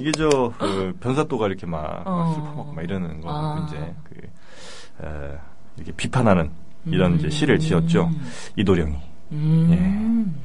이게 0.00 0.10
저 0.12 0.52
그, 0.58 0.96
변사또가 1.00 1.46
이렇게 1.46 1.66
막, 1.66 2.02
막 2.04 2.06
어. 2.06 2.34
슬퍼먹고 2.34 2.72
막 2.72 2.82
이러는 2.82 3.20
거 3.20 3.28
아. 3.30 3.66
이제 3.66 3.94
그 4.04 5.06
에, 5.06 5.38
이렇게 5.76 5.92
비판하는 5.92 6.50
이런 6.86 7.18
이제 7.18 7.30
시를 7.30 7.58
지었죠. 7.58 8.10
이도령이 8.56 8.96
음. 9.32 10.42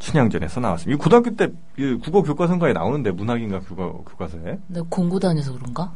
춘향전에서 0.00 0.60
나왔습니다. 0.60 0.96
이 0.96 0.98
고등학교 0.98 1.36
때이 1.36 1.94
국어 2.02 2.22
교과서인가에 2.22 2.72
나오는데 2.72 3.12
문학인가 3.12 3.60
국어 3.60 4.02
교과서에 4.08 4.58
내가 4.66 4.86
공고 4.88 5.20
다녀서 5.20 5.52
그런가? 5.52 5.92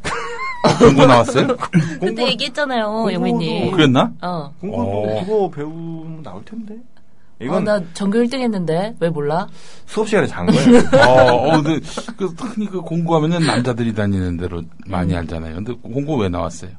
공고 0.79 1.07
나왔어요? 1.07 1.49
그때 2.01 2.29
얘기했잖아요, 2.29 3.13
영민님. 3.13 3.73
그랬나? 3.73 4.13
어. 4.23 4.53
공부 4.61 4.81
어. 4.81 5.25
국어 5.25 5.51
배우면 5.51 6.23
나올 6.23 6.45
텐데. 6.45 6.75
어, 6.75 7.45
이건 7.45 7.65
나 7.65 7.83
전교 7.95 8.19
1등 8.21 8.41
했는데, 8.41 8.95
왜 9.01 9.11
몰라? 9.11 9.47
수업 9.87 10.09
시간에 10.09 10.27
잔 10.27 10.47
거예요. 10.47 10.79
어, 11.07 11.49
어, 11.49 11.63
근데, 11.63 11.81
그, 12.17 12.27
흔히 12.27 12.67
그 12.67 12.81
공부하면은 12.81 13.45
남자들이 13.45 13.95
다니는 13.95 14.37
대로 14.37 14.63
많이 14.87 15.15
알잖아요. 15.17 15.55
근데 15.57 15.73
공고 15.75 16.17
왜 16.17 16.29
나왔어요? 16.29 16.71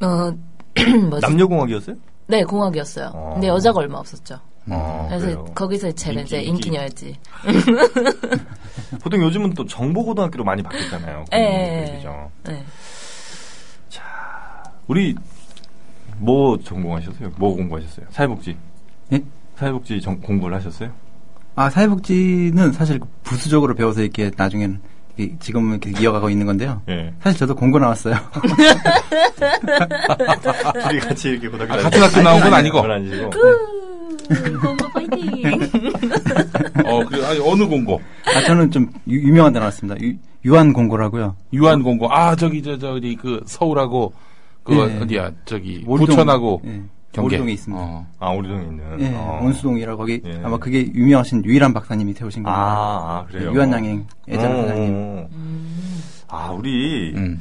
어, 0.00 0.32
뭐지? 1.08 1.20
남녀 1.22 1.46
공학이었어요? 1.46 1.96
네, 2.26 2.42
공학이었어요. 2.44 3.12
어. 3.14 3.30
근데 3.34 3.48
여자가 3.48 3.78
얼마 3.80 3.98
없었죠. 3.98 4.40
어, 4.70 5.06
그래서 5.08 5.26
그래요. 5.26 5.44
거기서 5.54 5.92
제가 5.92 6.20
인기, 6.20 6.24
이제 6.24 6.38
인기. 6.42 6.68
인기녀였지. 6.68 7.16
보통 9.02 9.22
요즘은 9.22 9.54
또 9.54 9.64
정보고등학교로 9.66 10.44
많이 10.44 10.62
바뀌었잖아요. 10.62 11.24
예. 11.34 11.92
그죠? 11.96 12.30
네. 12.44 12.64
우리 14.86 15.14
뭐 16.18 16.58
전공하셨어요? 16.58 17.30
뭐 17.36 17.54
공부하셨어요? 17.56 18.06
사회복지. 18.10 18.56
예? 19.12 19.22
사회복지 19.56 20.00
전- 20.02 20.20
공부를 20.20 20.54
하셨어요? 20.56 20.90
아, 21.56 21.70
사회복지는 21.70 22.72
사실 22.72 23.00
부수적으로 23.22 23.74
배워서 23.74 24.02
이렇게 24.02 24.30
나중에는 24.36 24.80
이- 25.16 25.36
지금은 25.38 25.80
이렇게 25.82 25.98
이어가고 26.02 26.28
있는 26.28 26.44
건데요. 26.46 26.82
예. 26.90 27.14
사실 27.22 27.38
저도 27.38 27.54
공고 27.54 27.78
나왔어요. 27.78 28.14
둘이 30.88 31.00
같이 31.00 31.28
이렇게 31.30 31.48
고등학교 31.48 31.74
아, 31.74 31.82
같은 31.84 32.02
학교 32.02 32.20
나온 32.22 32.40
건 32.40 32.52
아니고. 32.52 32.82
그건 32.82 32.96
아니시고. 32.96 33.30
공고 34.60 34.88
파이팅! 34.88 35.52
어, 36.86 37.04
그, 37.06 37.24
아니, 37.26 37.40
어느 37.40 37.66
공고? 37.66 38.00
아, 38.26 38.40
저는 38.46 38.70
좀 38.70 38.90
유, 39.08 39.32
명한 39.32 39.52
데 39.52 39.58
나왔습니다. 39.58 40.00
유, 40.02 40.14
유한 40.44 40.72
공고라고요. 40.72 41.36
유한 41.52 41.82
공고. 41.82 42.12
아, 42.12 42.36
저기, 42.36 42.62
저, 42.62 42.78
저기, 42.78 43.16
그, 43.16 43.42
서울하고, 43.46 44.12
그, 44.62 44.72
네. 44.72 44.98
어디야, 45.00 45.32
저기, 45.44 45.84
오리동. 45.86 46.06
부천하고, 46.06 46.62
예, 46.66 46.82
경계. 47.12 47.36
오리동에 47.36 47.52
있습니다. 47.52 47.82
어. 47.82 48.06
아, 48.18 48.30
우리동에 48.30 48.62
있는. 48.64 49.00
예, 49.00 49.14
어. 49.14 49.40
원수동이라고 49.42 49.98
거기 49.98 50.20
예. 50.24 50.40
아마 50.42 50.58
그게 50.58 50.80
유명하신 50.92 51.44
유일한 51.44 51.72
박사님이 51.72 52.12
태우신 52.14 52.44
아, 52.44 52.50
겁니다. 52.50 52.64
아, 52.66 53.26
그래요. 53.28 53.54
유한 53.54 53.72
양행 53.72 54.06
예전 54.28 54.52
어, 54.52 54.62
사장님. 54.62 54.92
어. 54.94 55.28
아, 56.28 56.50
우리 56.50 57.12
음. 57.14 57.40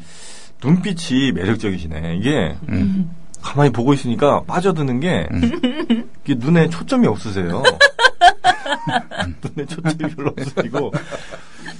눈빛이 0.63 1.31
매력적이시네. 1.33 2.17
이게 2.17 2.55
음. 2.69 3.09
가만히 3.43 3.71
보고 3.71 3.93
있으니까 3.93 4.41
빠져드는 4.43 4.99
게 5.01 5.27
음. 5.31 6.09
이게 6.23 6.35
눈에 6.35 6.69
초점이 6.69 7.05
없으세요. 7.07 7.61
눈에 9.43 9.67
초점이 9.67 10.15
별로 10.15 10.33
없으시고 10.37 10.91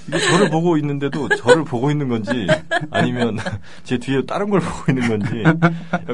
이게 0.07 0.19
저를 0.19 0.49
보고 0.49 0.77
있는데도 0.77 1.29
저를 1.29 1.63
보고 1.63 1.89
있는 1.89 2.09
건지 2.09 2.45
아니면 2.91 3.37
제 3.83 3.97
뒤에 3.97 4.21
다른 4.25 4.49
걸 4.49 4.59
보고 4.59 4.91
있는 4.91 5.07
건지 5.07 5.43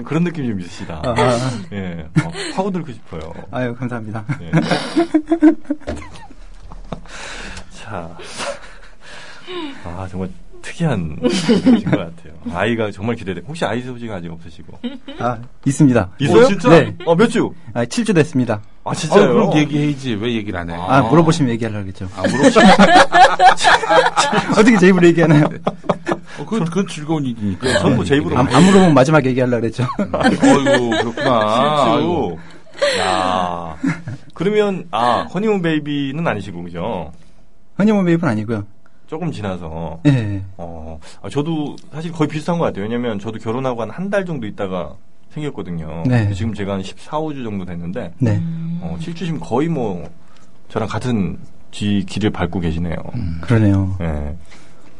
그런 0.06 0.24
느낌이 0.24 0.48
좀 0.48 0.60
있으시다. 0.60 1.02
아, 1.04 1.16
예, 1.74 2.08
어, 2.24 2.32
파고들고 2.56 2.92
싶어요. 2.94 3.34
아유, 3.52 3.76
감사합니다. 3.76 4.24
예. 4.42 4.52
자, 7.72 8.16
아 9.84 10.08
정말 10.10 10.30
특이한 10.69 11.17
것 11.19 11.91
같아요. 11.91 12.34
아이가 12.53 12.91
정말 12.91 13.15
기대돼. 13.15 13.41
혹시 13.47 13.65
아이 13.65 13.82
소지가 13.82 14.15
아직 14.15 14.32
없으시고 14.32 14.79
아, 15.19 15.38
있습니다. 15.65 16.10
있어요? 16.19 16.45
진짜? 16.47 16.69
네. 16.69 16.95
어, 17.05 17.15
몇 17.15 17.27
주? 17.27 17.51
아, 17.73 17.84
7주 17.86 18.13
됐습니다. 18.15 18.62
아, 18.84 18.91
아, 18.91 18.93
진짜요? 18.93 19.34
그럼 19.34 19.58
얘기해야지. 19.58 20.15
왜 20.15 20.34
얘기를 20.36 20.60
안 20.60 20.69
해? 20.69 20.75
아, 20.75 21.01
물어보시면 21.01 21.51
얘기하려겠죠. 21.53 22.08
아, 22.15 22.21
물어보시 22.27 22.60
어떻게 24.60 24.77
제 24.77 24.88
입으로 24.89 25.08
얘기하나요? 25.08 25.45
어, 25.45 26.45
그건, 26.45 26.65
그건 26.65 26.88
즐거운 26.88 27.25
일이니까. 27.25 27.79
전부 27.79 28.05
제 28.05 28.17
입으로 28.17 28.38
안, 28.38 28.47
안 28.47 28.63
물어보면 28.63 28.93
마지막에 28.93 29.29
얘기하려고 29.29 29.62
그랬죠. 29.62 29.86
어이구, 29.99 30.89
그렇구나. 30.89 31.93
아이고. 31.95 32.39
야. 32.99 33.75
그러면 34.34 34.86
아 34.91 35.23
허니문 35.34 35.62
베이비는 35.62 36.25
아니시고 36.25 36.63
그죠? 36.63 37.12
허니문 37.77 38.05
베이브는 38.05 38.32
아니고요. 38.32 38.65
조금 39.10 39.32
지나서 39.32 40.00
예. 40.06 40.41
어 40.58 41.00
아, 41.24 41.30
저도 41.30 41.76
사실 41.91 42.12
거의 42.12 42.28
비슷한 42.28 42.60
것 42.60 42.65
같아요. 42.65 42.84
왜냐면 42.84 43.17
저도 43.17 43.39
결혼하고 43.39 43.82
한 43.82 43.89
한 43.89 44.10
달 44.12 44.24
정도 44.26 44.45
있다가 44.45 44.93
생겼거든요. 45.32 46.04
네. 46.06 46.32
지금 46.34 46.54
제가 46.54 46.74
한 46.74 46.84
14, 46.84 47.17
5주 47.19 47.43
정도 47.43 47.65
됐는데 47.65 48.13
네. 48.19 48.39
어 48.82 48.95
7주시면 49.00 49.39
거의 49.41 49.67
뭐 49.67 50.08
저랑 50.69 50.88
같은 50.88 51.38
지 51.72 52.04
길을 52.08 52.30
밟고 52.30 52.60
계시네요. 52.60 52.95
그러네요. 53.41 53.95
예. 54.02 54.36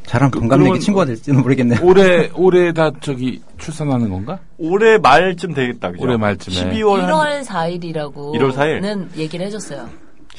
저랑 0.08 0.32
그- 0.32 0.39
동갑내기 0.39 0.80
친구가 0.80 1.06
될지는 1.06 1.41
모르겠네요. 1.41 1.80
올해, 1.84 2.32
올해 2.36 2.74
다 2.74 2.89
저기 3.02 3.43
출산하는 3.60 4.10
건가? 4.10 4.39
올해 4.58 4.98
말쯤 4.98 5.54
되겠다. 5.54 5.91
그죠? 5.91 6.04
올해 6.04 6.17
말쯤에. 6.17 6.56
12월 6.74 7.02
한 7.02 7.12
1월 7.12 7.43
4일이라고 7.45 8.13
1월 8.36 8.52
4일? 8.54 8.82
는 8.82 9.08
얘기를 9.15 9.45
해줬어요. 9.45 9.88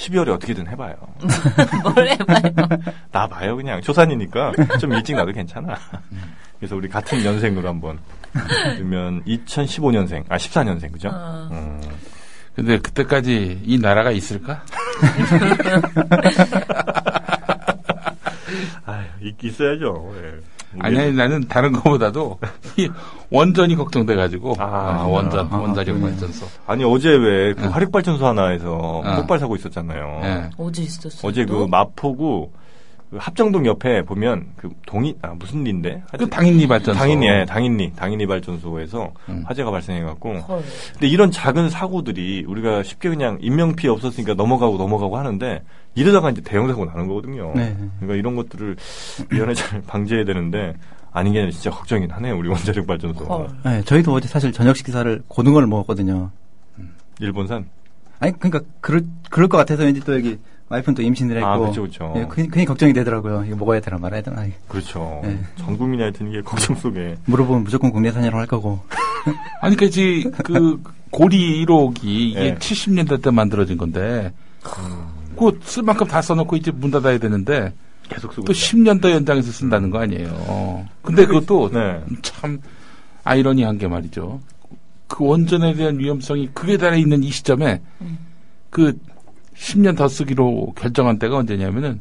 12월에 0.01 0.31
어떻게든 0.31 0.67
해봐요. 0.69 0.95
뭘 1.95 2.09
해봐요. 2.09 2.41
나 3.13 3.27
봐요 3.27 3.55
그냥 3.57 3.81
조산이니까 3.83 4.53
좀 4.81 4.93
일찍 4.95 5.15
나도 5.15 5.33
괜찮아. 5.33 5.77
그래서 6.59 6.75
우리 6.77 6.89
같은 6.89 7.23
연생으로 7.25 7.69
한번 7.69 7.99
그러면 8.77 9.23
2015년생 9.25 10.25
아 10.29 10.37
14년생 10.37 10.93
그죠? 10.93 11.11
어. 11.13 11.49
음, 11.53 11.81
근데 12.55 12.79
그때까지 12.79 13.63
이 13.65 13.79
나라가 13.79 14.11
있을까? 14.11 14.63
아 18.87 19.05
있, 19.21 19.37
있어야죠. 19.43 20.15
예. 20.17 20.41
아니, 20.79 20.99
아니, 20.99 21.13
나는 21.13 21.49
다른 21.49 21.73
거보다도 21.73 22.39
이 22.79 22.89
원전이 23.31 23.75
걱정돼가지고. 23.75 24.55
아, 24.59 24.65
아, 25.01 25.05
원전, 25.05 25.49
아, 25.51 25.57
원자력. 25.57 26.01
발전소. 26.01 26.47
아니 26.67 26.85
어제 26.85 27.11
왜그 27.11 27.67
어. 27.67 27.69
화력 27.71 27.91
발전소 27.91 28.25
하나에서 28.27 28.73
어. 28.73 29.17
폭발 29.17 29.39
사고 29.39 29.57
있었잖아요. 29.57 30.21
예. 30.23 30.51
어제 30.57 30.83
있었어. 30.83 31.27
어제 31.27 31.45
그 31.45 31.67
마포구 31.69 32.51
그 33.11 33.17
합정동 33.19 33.67
옆에 33.67 34.03
보면 34.03 34.47
그 34.57 34.71
동이 34.87 35.17
아 35.21 35.35
무슨 35.35 35.65
리인데? 35.65 36.01
그 36.17 36.29
당인리 36.29 36.69
발전소. 36.69 36.97
당인리 36.97 37.27
예, 37.27 37.45
당인리 37.45 37.93
당인리 37.97 38.25
발전소에서 38.27 39.13
음. 39.29 39.43
화재가 39.47 39.71
발생해 39.73 40.03
갖고 40.03 40.33
헐. 40.39 40.63
근데 40.93 41.09
이런 41.09 41.33
작은 41.33 41.71
사고들이 41.71 42.45
우리가 42.47 42.85
쉽게 42.85 43.09
그냥 43.09 43.37
인명 43.41 43.75
피해 43.75 43.91
없었으니까 43.93 44.35
넘어가고 44.35 44.77
넘어가고 44.79 45.19
하는데 45.19 45.61
이러다가 45.97 46.31
이제 46.31 46.41
대형 46.41 46.69
사고 46.69 46.85
나는 46.85 47.09
거거든요. 47.09 47.53
네. 47.57 47.77
그러니까 47.99 48.15
이런 48.17 48.37
것들을 48.37 48.77
미연에 49.29 49.55
잘 49.55 49.83
방지해야 49.89 50.25
되는데 50.25 50.75
아닌 51.11 51.33
게 51.33 51.41
아니라 51.41 51.51
진짜 51.51 51.71
걱정이긴 51.71 52.13
하네요. 52.13 52.39
우리 52.39 52.49
원자력 52.49 52.87
발전소. 52.87 53.25
헐. 53.25 53.49
네, 53.65 53.83
저희도 53.83 54.13
어제 54.13 54.29
사실 54.29 54.53
저녁 54.53 54.77
식사를 54.77 55.25
고등어를 55.27 55.67
먹었거든요. 55.67 56.31
일본산. 57.19 57.69
아니, 58.21 58.39
그러니까 58.39 58.61
그럴 58.81 59.03
그럴 59.31 59.49
것 59.49 59.57
같아서 59.59 59.83
왠지 59.83 60.01
또 60.01 60.15
여기 60.15 60.39
와이프는 60.71 60.95
또 60.95 61.03
임신을 61.03 61.37
했고. 61.37 61.49
아, 61.49 61.59
그쵸, 61.59 61.83
그쵸. 61.83 62.15
예, 62.17 62.27
괜히, 62.31 62.49
괜히 62.49 62.65
걱정이 62.65 62.93
되더라고요. 62.93 63.45
이거 63.45 63.57
먹어야 63.57 63.81
되나 63.81 63.99
말아야 63.99 64.23
되나. 64.23 64.47
그렇죠. 64.69 65.21
네. 65.25 65.39
전 65.57 65.77
국민이 65.77 66.01
하여튼 66.01 66.29
이게 66.29 66.41
걱정 66.43 66.77
속에 66.77 67.17
물어보면 67.27 67.65
무조건 67.65 67.91
국내산이라고 67.91 68.39
할 68.39 68.47
거고. 68.47 68.81
아니, 69.61 69.77
그, 69.77 69.91
지, 69.91 70.31
그, 70.45 70.81
고리 71.11 71.67
1호기, 71.67 72.05
이게 72.05 72.41
예. 72.41 72.55
70년대 72.55 73.21
때 73.21 73.31
만들어진 73.33 73.77
건데, 73.77 74.33
그거 75.35 75.53
쓸 75.63 75.83
만큼 75.83 76.07
다 76.07 76.23
써놓고 76.23 76.55
이제 76.55 76.71
문 76.71 76.93
닫아야 76.93 77.19
되는데, 77.19 77.73
계속 78.09 78.33
쓰고 78.33 78.45
또 78.45 78.53
있죠. 78.53 78.77
10년 78.77 79.03
더 79.03 79.11
연장해서 79.11 79.51
쓴다는 79.51 79.91
거 79.91 79.99
아니에요. 79.99 80.87
근데 81.03 81.27
그것도 81.27 81.71
네. 81.73 82.01
참 82.23 82.61
아이러니한 83.25 83.79
게 83.79 83.89
말이죠. 83.89 84.41
그 85.09 85.25
원전에 85.25 85.75
대한 85.75 85.99
위험성이 85.99 86.49
극에 86.55 86.77
달해 86.77 86.99
있는 86.99 87.23
이 87.25 87.31
시점에 87.31 87.81
그 88.71 88.97
10년 89.61 89.97
더 89.97 90.09
쓰기로 90.09 90.73
결정한 90.77 91.19
때가 91.19 91.37
언제냐면은 91.37 92.01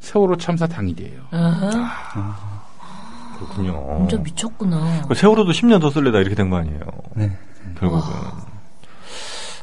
세월호 0.00 0.36
참사 0.36 0.66
당일이에요. 0.66 1.20
아하, 1.30 2.36
그렇군요. 3.38 4.06
진짜 4.08 4.22
미쳤구나. 4.22 5.06
그 5.08 5.14
세월호도 5.14 5.50
10년 5.52 5.80
더 5.80 5.90
쓸래다 5.90 6.18
이렇게 6.18 6.34
된 6.34 6.50
거 6.50 6.56
아니에요. 6.58 6.80
네. 7.16 7.36
결국은. 7.78 8.02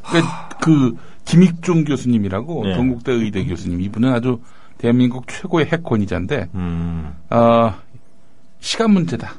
그러니까 0.10 0.50
그 0.62 0.96
김익중 1.26 1.84
교수님이라고 1.86 2.64
네. 2.66 2.76
동국대 2.76 3.12
의대 3.12 3.46
교수님 3.46 3.82
이분은 3.82 4.12
아주 4.14 4.42
대한민국 4.78 5.28
최고의 5.28 5.68
핵권위자인데 5.68 6.50
음. 6.56 7.14
어, 7.30 7.74
시간 8.60 8.92
문제다 8.92 9.34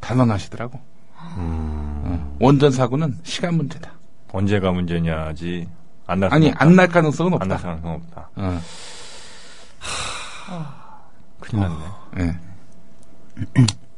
단언하시더라고. 0.00 0.80
음. 1.36 2.02
어, 2.04 2.36
원전 2.40 2.70
사고는 2.70 3.18
시간 3.22 3.56
문제다. 3.56 3.90
언제가 4.32 4.72
문제냐지. 4.72 5.68
안 6.06 6.20
날 6.20 6.32
아니 6.34 6.52
안 6.56 6.76
날 6.76 6.88
가능성은 6.88 7.32
없다. 7.34 7.44
안 7.44 7.48
날 7.48 7.58
가능성 7.62 7.92
없다. 7.92 8.28
어, 8.36 8.60
큰일 11.40 11.62
났네. 11.62 11.76
예. 12.20 12.36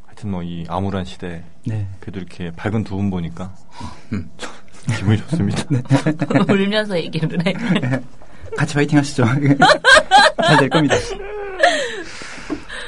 하여튼 0.06 0.30
뭐 0.30 0.42
이 0.42 0.64
암울한 0.68 1.04
시대 1.04 1.44
네. 1.64 1.86
그래도 2.00 2.20
이렇게 2.20 2.50
밝은 2.52 2.84
두 2.84 2.96
분 2.96 3.10
보니까 3.10 3.52
음. 4.12 4.30
기분이 4.96 5.18
좋습니다. 5.18 5.62
울면서 6.48 6.96
얘기를 6.98 7.44
해. 7.46 7.52
같이 8.56 8.74
화이팅 8.74 8.98
하시죠. 8.98 9.24
잘 9.26 10.58
될 10.58 10.68
겁니다. 10.70 10.94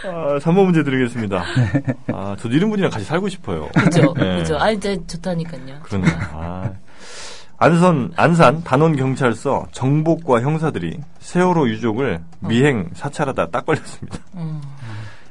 아, 0.04 0.38
3번 0.38 0.64
문제 0.64 0.82
드리겠습니다. 0.84 1.44
아, 2.14 2.36
저도 2.38 2.54
이런 2.54 2.70
분이랑 2.70 2.90
같이 2.90 3.04
살고 3.04 3.28
싶어요. 3.28 3.68
그죠? 3.74 4.14
네. 4.16 4.38
그죠? 4.38 4.56
아, 4.58 4.70
이제 4.70 4.96
좋다니까요. 5.06 5.80
그러네. 5.82 6.06
아. 6.32 6.72
안산, 7.58 8.12
안산 8.16 8.62
단원경찰서 8.62 9.68
정복과 9.72 10.40
형사들이 10.40 10.98
세월호 11.18 11.68
유족을 11.68 12.20
미행 12.40 12.88
사찰하다 12.94 13.50
딱 13.50 13.66
걸렸습니다. 13.66 14.18
음. 14.36 14.60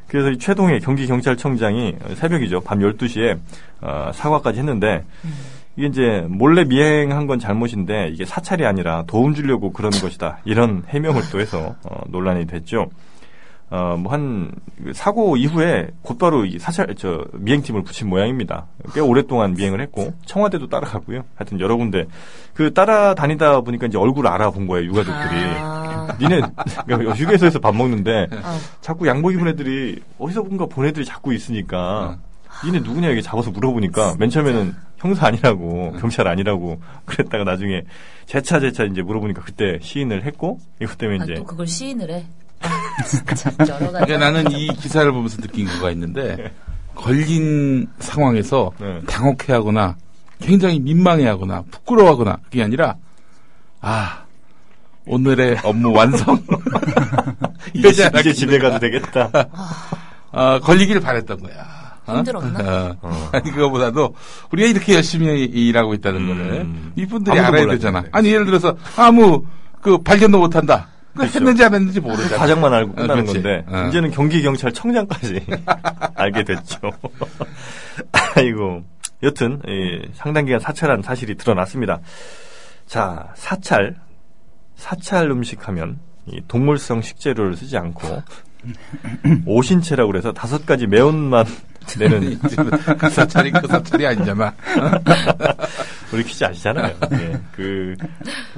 그래서 0.07 0.29
이 0.29 0.37
최동희 0.37 0.79
경기경찰청장이 0.81 1.95
새벽이죠. 2.15 2.61
밤 2.61 2.79
12시에 2.79 3.39
어, 3.81 4.11
사과까지 4.13 4.59
했는데 4.59 5.03
이게 5.75 5.87
이제 5.87 6.25
몰래 6.29 6.63
미행한 6.63 7.27
건 7.27 7.39
잘못인데 7.39 8.09
이게 8.13 8.25
사찰이 8.25 8.65
아니라 8.65 9.03
도움 9.07 9.33
주려고 9.33 9.71
그러는 9.71 9.99
것이다. 9.99 10.39
이런 10.45 10.83
해명을 10.87 11.23
또 11.31 11.39
해서 11.39 11.75
어, 11.83 12.01
논란이 12.07 12.47
됐죠. 12.47 12.89
어, 13.69 13.97
뭐, 13.97 14.11
한, 14.13 14.51
사고 14.93 15.35
이후에 15.35 15.89
곧바로 16.01 16.45
이 16.45 16.57
사찰, 16.57 16.95
저, 16.97 17.25
미행팀을 17.33 17.83
붙인 17.83 18.07
모양입니다. 18.07 18.67
꽤 18.93 19.01
오랫동안 19.01 19.55
미행을 19.55 19.81
했고, 19.81 20.13
청와대도 20.25 20.69
따라가고요. 20.69 21.25
하여튼 21.35 21.59
여러 21.59 21.75
군데. 21.75 22.05
그 22.53 22.73
따라다니다 22.73 23.59
보니까 23.61 23.87
이제 23.87 23.97
얼굴을 23.97 24.29
알아본 24.29 24.67
거예요, 24.67 24.87
유가족들이. 24.87 25.41
아, 25.59 26.07
니네, 26.19 26.41
그러니까 26.85 27.13
휴게소에서 27.13 27.59
밥 27.59 27.75
먹는데, 27.75 28.27
아, 28.41 28.57
자꾸 28.79 29.05
양복 29.05 29.33
입은 29.33 29.49
애들이, 29.49 30.01
어디서 30.17 30.43
뭔가 30.43 30.65
본 30.65 30.85
애들이 30.85 31.03
자꾸 31.03 31.33
있으니까, 31.33 32.19
니네 32.63 32.79
누구냐 32.79 33.09
이게 33.09 33.21
잡아서 33.21 33.51
물어보니까, 33.51 34.15
맨 34.17 34.29
처음에는 34.29 34.75
형사 34.95 35.27
아니라고, 35.27 35.91
경찰 35.99 36.25
아니라고, 36.29 36.79
그랬다가 37.03 37.43
나중에, 37.43 37.83
재차 38.25 38.61
재차 38.61 38.85
이제 38.85 39.01
물어보니까 39.01 39.41
그때 39.41 39.77
시인을 39.81 40.23
했고, 40.23 40.59
이것 40.81 40.97
때문에 40.97 41.19
아, 41.19 41.23
이제, 41.25 41.33
또 41.35 41.43
그걸 41.43 41.67
시인을 41.67 42.09
해. 42.09 42.25
아. 42.61 42.69
그러니까 43.77 44.17
나는 44.17 44.51
이 44.51 44.67
기사를 44.67 45.09
보면서 45.11 45.37
느낀 45.41 45.65
거가 45.67 45.91
있는데 45.91 46.53
걸린 46.95 47.87
상황에서 47.99 48.71
네. 48.79 49.01
당혹해하거나 49.07 49.95
굉장히 50.41 50.79
민망해하거나 50.79 51.63
부끄러워하거나 51.71 52.37
그게 52.45 52.63
아니라 52.63 52.95
아 53.81 54.23
오늘의 55.05 55.59
업무 55.63 55.93
완성 55.93 56.35
이제, 57.73 57.79
이러지 57.79 58.03
않았겠냐. 58.03 58.19
이제 58.21 58.33
집에 58.33 58.59
가도 58.59 58.79
되겠다. 58.79 59.29
어, 60.31 60.59
걸리기를 60.59 61.01
바랬던 61.01 61.39
거야. 61.41 61.77
어? 62.07 62.17
힘들었나? 62.17 62.95
어. 63.01 63.29
아니 63.33 63.51
그거보다도 63.51 64.15
우리가 64.51 64.69
이렇게 64.69 64.95
열심히 64.95 65.43
일하고 65.45 65.93
있다는 65.93 66.21
음. 66.21 66.27
거를 66.27 66.67
이분들이 66.95 67.37
알아야 67.37 67.51
몰랐는데. 67.51 67.75
되잖아. 67.77 68.03
아니 68.11 68.31
예를 68.31 68.45
들어서 68.45 68.75
아무 68.97 69.45
그 69.81 69.97
발견도 69.99 70.39
못한다. 70.39 70.87
했는지 71.23 71.63
안 71.63 71.73
했는지 71.73 71.99
모르잖아. 71.99 72.37
과정만 72.37 72.73
알고 72.73 72.91
어, 72.91 72.95
끝나는 72.95 73.25
그렇지. 73.25 73.41
건데 73.41 73.65
어. 73.67 73.87
이제는 73.89 74.11
경기 74.11 74.41
경찰청장까지 74.41 75.45
알게 76.15 76.43
됐죠. 76.43 76.79
아이고 78.35 78.83
여튼 79.23 79.61
이 79.67 80.07
상당 80.13 80.45
기간 80.45 80.59
사찰한 80.59 81.01
사실이 81.01 81.35
드러났습니다. 81.35 81.99
자 82.85 83.31
사찰 83.35 83.95
사찰 84.75 85.29
음식하면 85.31 85.99
이 86.27 86.41
동물성 86.47 87.01
식재료를 87.01 87.55
쓰지 87.55 87.77
않고 87.77 88.21
오신채라고 89.45 90.11
그래서 90.11 90.33
다섯 90.33 90.65
가지 90.65 90.87
매운맛 90.87 91.47
내는 91.97 92.37
그 92.97 93.09
사찰이 93.09 93.51
그 93.51 93.67
사찰이 93.67 94.05
아니잖아. 94.05 94.53
우리 96.13 96.23
퀴즈 96.23 96.43
아시잖아요. 96.43 96.95
예, 97.13 97.39
그 97.55 97.95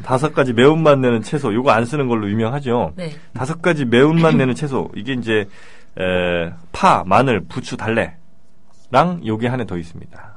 다섯 0.03 0.33
가지 0.33 0.53
매운맛 0.53 0.99
내는 0.99 1.21
채소 1.21 1.53
요거 1.53 1.71
안 1.71 1.85
쓰는 1.85 2.07
걸로 2.07 2.29
유명하죠. 2.29 2.93
네. 2.95 3.11
다섯 3.33 3.61
가지 3.61 3.85
매운맛 3.85 4.35
내는 4.35 4.55
채소 4.55 4.89
이게 4.95 5.13
이제 5.13 5.47
에, 5.97 6.53
파, 6.71 7.03
마늘, 7.05 7.41
부추, 7.41 7.75
달래랑 7.77 9.25
요게 9.25 9.47
하나 9.47 9.65
더 9.65 9.77
있습니다. 9.77 10.33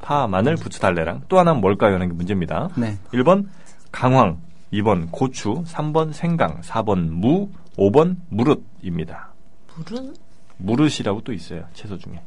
파, 0.00 0.26
마늘, 0.26 0.56
부추, 0.56 0.80
달래랑 0.80 1.22
또 1.28 1.38
하나는 1.38 1.60
뭘까요? 1.60 1.94
하는 1.94 2.08
게 2.08 2.14
문제입니다. 2.14 2.68
네. 2.76 2.96
1번 3.12 3.46
강황, 3.90 4.38
2번 4.72 5.10
고추, 5.10 5.64
3번 5.64 6.12
생강, 6.12 6.60
4번 6.60 7.08
무, 7.10 7.50
5번 7.76 8.16
무릇입니다. 8.28 9.32
물은 9.76 10.14
무릇이라고 10.58 11.22
또 11.22 11.32
있어요. 11.32 11.64
채소 11.74 11.98
중에. 11.98 12.20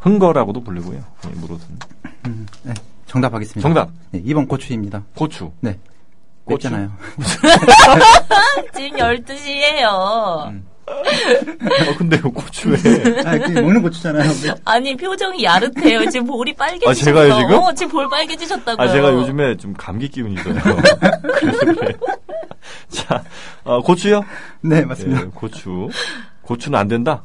흥거라고도 0.00 0.62
부르고요. 0.62 1.04
예, 1.26 1.28
무릇은. 1.28 1.60
네. 2.62 2.74
정답하겠습니다. 3.06 3.60
정답. 3.60 3.90
네, 4.12 4.22
2번 4.22 4.48
고추입니다. 4.48 5.04
고추. 5.14 5.52
네. 5.60 5.78
고추? 6.44 6.68
맵잖아요. 6.68 6.92
지금 8.74 8.98
12시예요. 8.98 10.48
음. 10.48 10.66
어, 10.90 11.96
근데 11.98 12.16
왜 12.16 12.22
고추에. 12.30 12.74
아, 13.24 13.38
그 13.38 13.50
먹는 13.52 13.82
고추잖아요. 13.82 14.30
아니 14.64 14.96
표정이 14.96 15.44
야릇해요. 15.44 16.08
지금 16.10 16.26
볼이 16.26 16.52
빨개지셨어. 16.54 16.90
아, 16.90 16.94
제가요, 16.94 17.34
지금? 17.40 17.54
어, 17.62 17.72
지금 17.74 17.92
볼 17.92 18.08
빨개지셨다고요. 18.08 18.86
아, 18.88 18.90
제가 18.92 19.12
요즘에 19.12 19.56
좀 19.56 19.72
감기 19.74 20.08
기운이 20.08 20.34
있어요. 20.34 20.54
그래서 21.38 21.58
그래요. 21.64 21.98
자, 22.88 23.22
어, 23.64 23.80
고추요? 23.82 24.24
네, 24.60 24.84
맞습니다. 24.84 25.22
예, 25.22 25.24
고추. 25.34 25.88
고추는 26.42 26.78
안 26.78 26.88
된다? 26.88 27.24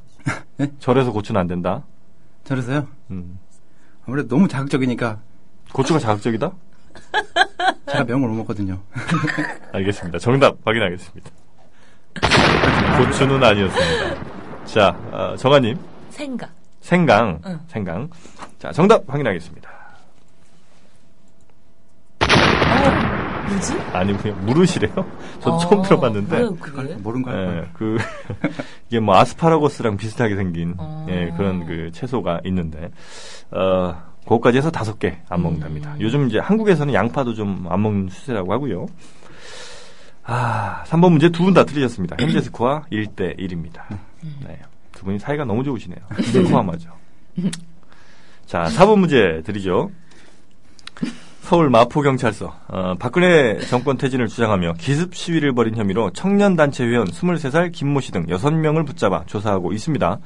네? 0.58 0.72
절에서 0.80 1.12
고추는 1.12 1.40
안 1.42 1.48
된다? 1.48 1.84
저래서요. 2.44 2.88
음. 3.12 3.40
아무래도 4.08 4.30
너무 4.30 4.48
자극적이니까 4.48 5.20
고추가 5.74 6.00
자극적이다? 6.00 6.52
제가 7.92 8.04
매운 8.06 8.22
걸 8.22 8.30
못 8.30 8.36
먹거든요. 8.38 8.80
알겠습니다. 9.74 10.20
정답 10.20 10.56
확인하겠습니다. 10.64 11.30
고추는 12.98 13.44
아니었습니다. 13.44 14.26
자, 14.66 14.90
어, 15.12 15.36
정아님. 15.38 15.78
생각. 16.10 16.50
생강. 16.82 17.40
응. 17.46 17.60
생강. 17.68 18.10
자, 18.60 18.72
정답 18.72 19.04
확인하겠습니다. 19.08 19.70
뭐지? 23.50 23.74
아니, 23.94 24.18
그냥 24.18 24.44
무릇이래요? 24.46 24.94
전 25.40 25.54
어, 25.54 25.58
처음 25.60 25.82
들어봤는데. 25.84 26.38
왜 26.38 26.50
그래? 26.60 26.96
모른 27.00 27.22
거야. 27.22 27.58
예, 27.58 27.66
그, 27.74 27.98
이게 28.90 29.00
뭐 29.00 29.18
아스파라거스랑 29.18 29.98
비슷하게 29.98 30.36
생긴, 30.36 30.74
어. 30.78 31.06
예, 31.10 31.32
그런 31.38 31.66
그 31.66 31.92
채소가 31.92 32.42
있는데, 32.46 32.90
어, 33.52 33.96
그거까지 34.24 34.58
해서 34.58 34.72
다섯 34.72 34.98
개 34.98 35.20
안 35.30 35.44
먹는답니다. 35.44 35.92
음. 35.94 35.98
요즘 36.02 36.28
이제 36.28 36.40
한국에서는 36.40 36.92
양파도 36.94 37.36
좀 37.36 37.68
안 37.70 37.82
먹는 37.84 38.08
추세라고 38.10 38.52
하고요. 38.52 38.88
아, 40.26 40.84
3번 40.88 41.12
문제 41.12 41.30
두 41.30 41.44
분 41.46 41.54
다 41.54 41.64
틀리셨습니다. 41.66 42.16
현재 42.20 42.42
스코어 42.42 42.84
1대 42.92 43.38
1입니다. 43.38 43.84
네. 44.48 44.60
두 44.94 45.06
분이 45.06 45.20
사이가 45.20 45.46
너무 45.46 45.64
좋으시네요. 45.64 46.00
포함하죠. 46.50 46.90
자, 48.46 48.64
4번 48.66 49.00
문제 49.00 49.42
드리죠. 49.46 49.92
서울 51.42 51.70
마포경찰서 51.70 52.60
어, 52.70 52.96
박근혜 52.98 53.60
정권 53.68 53.98
퇴진을 53.98 54.28
주장하며 54.28 54.74
기습 54.80 55.14
시위를 55.14 55.54
벌인 55.54 55.76
혐의로 55.76 56.10
청년단체 56.12 56.84
회원 56.86 57.06
23살 57.08 57.72
김모 57.72 58.00
씨 58.02 58.12
등 58.12 58.26
6명을 58.26 58.88
붙잡아 58.88 59.26
조사하고 59.28 59.72
있습니다. 59.74 60.18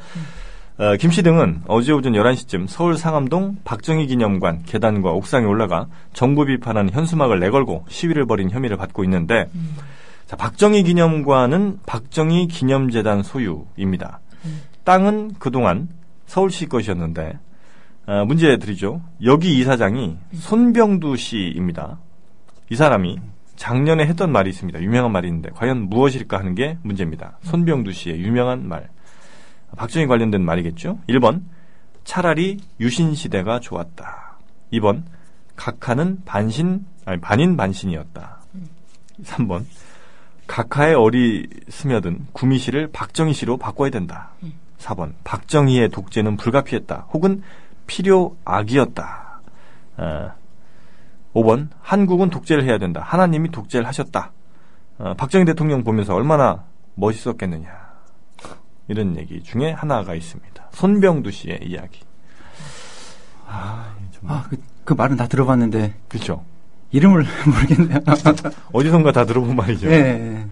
어, 0.80 0.96
김씨 0.96 1.24
등은 1.24 1.64
어제 1.68 1.92
오전 1.92 2.14
11시쯤 2.14 2.66
서울 2.70 2.98
상암동 2.98 3.58
박정희 3.66 4.08
기념관 4.08 4.64
계단과 4.64 5.12
옥상에 5.12 5.46
올라가 5.46 5.88
정부 6.14 6.46
비판하는 6.46 6.94
현수막을 6.94 7.38
내걸고 7.42 7.84
시위를 7.90 8.26
벌인 8.26 8.50
혐의를 8.50 8.78
받고 8.78 9.04
있는데 9.04 9.50
자, 10.26 10.38
박정희 10.38 10.84
기념관은 10.84 11.80
박정희 11.86 12.48
기념재단 12.48 13.24
소유입니다. 13.24 14.22
땅은 14.86 15.34
그동안 15.38 15.90
서울시 16.28 16.68
것이었는데 16.68 17.38
어, 18.08 18.24
문제 18.26 18.56
드리죠. 18.56 19.02
여기 19.26 19.60
이사장이 19.60 20.16
손병두 20.34 21.18
씨입니다. 21.18 22.00
이 22.70 22.76
사람이 22.78 23.18
작년에 23.58 24.06
했던 24.06 24.32
말이 24.32 24.50
있습니다. 24.50 24.82
유명한 24.82 25.12
말이 25.12 25.28
있는데 25.28 25.50
과연 25.50 25.90
무엇일까 25.90 26.40
하는 26.40 26.56
게 26.56 26.78
문제입니다. 26.84 27.38
손병두 27.42 27.92
씨의 27.92 28.22
유명한 28.22 28.66
말. 28.66 28.88
박정희 29.76 30.08
관련된 30.08 30.44
말이겠죠. 30.44 31.00
1번 31.10 31.44
차라리 32.04 32.58
유신 32.80 33.14
시대가 33.16 33.60
좋았다. 33.60 34.38
2번 34.74 35.04
각하는 35.56 36.22
반신 36.26 36.86
아니 37.06 37.20
반인 37.20 37.58
반신이었다. 37.58 38.40
3번 39.24 39.66
각하의 40.48 40.96
어리 40.96 41.48
스며든 41.70 42.28
구미시를 42.34 42.90
박정희 42.92 43.34
씨로 43.34 43.58
바꿔야 43.58 43.90
된다. 43.90 44.32
4번 44.80 45.14
박정희의 45.24 45.90
독재는 45.90 46.38
불가피했다. 46.38 47.08
혹은 47.14 47.44
필요악이었다. 47.88 49.42
어, 49.98 50.32
5번 51.34 51.68
한국은 51.82 52.30
독재를 52.30 52.64
해야 52.64 52.78
된다. 52.78 53.02
하나님이 53.02 53.52
독재를 53.52 53.86
하셨다. 53.88 54.32
어, 54.98 55.14
박정희 55.16 55.46
대통령 55.46 55.84
보면서 55.84 56.16
얼마나 56.16 56.64
멋있었겠느냐. 56.96 57.89
이런 58.90 59.16
얘기 59.18 59.42
중에 59.42 59.72
하나가 59.72 60.16
있습니다. 60.16 60.70
손병두 60.72 61.32
씨의 61.32 61.60
이야기. 61.64 62.02
아, 63.48 63.96
좀 64.12 64.30
아, 64.30 64.46
그, 64.50 64.58
그 64.84 64.94
말은 64.94 65.16
다 65.16 65.28
들어봤는데 65.28 65.94
그렇죠. 66.08 66.44
이름을 66.92 67.24
모르겠네요. 67.46 68.00
어디선가 68.74 69.12
다 69.12 69.26
들어본 69.26 69.56
말이죠. 69.56 69.90
예, 69.90 69.94
예. 69.94 70.48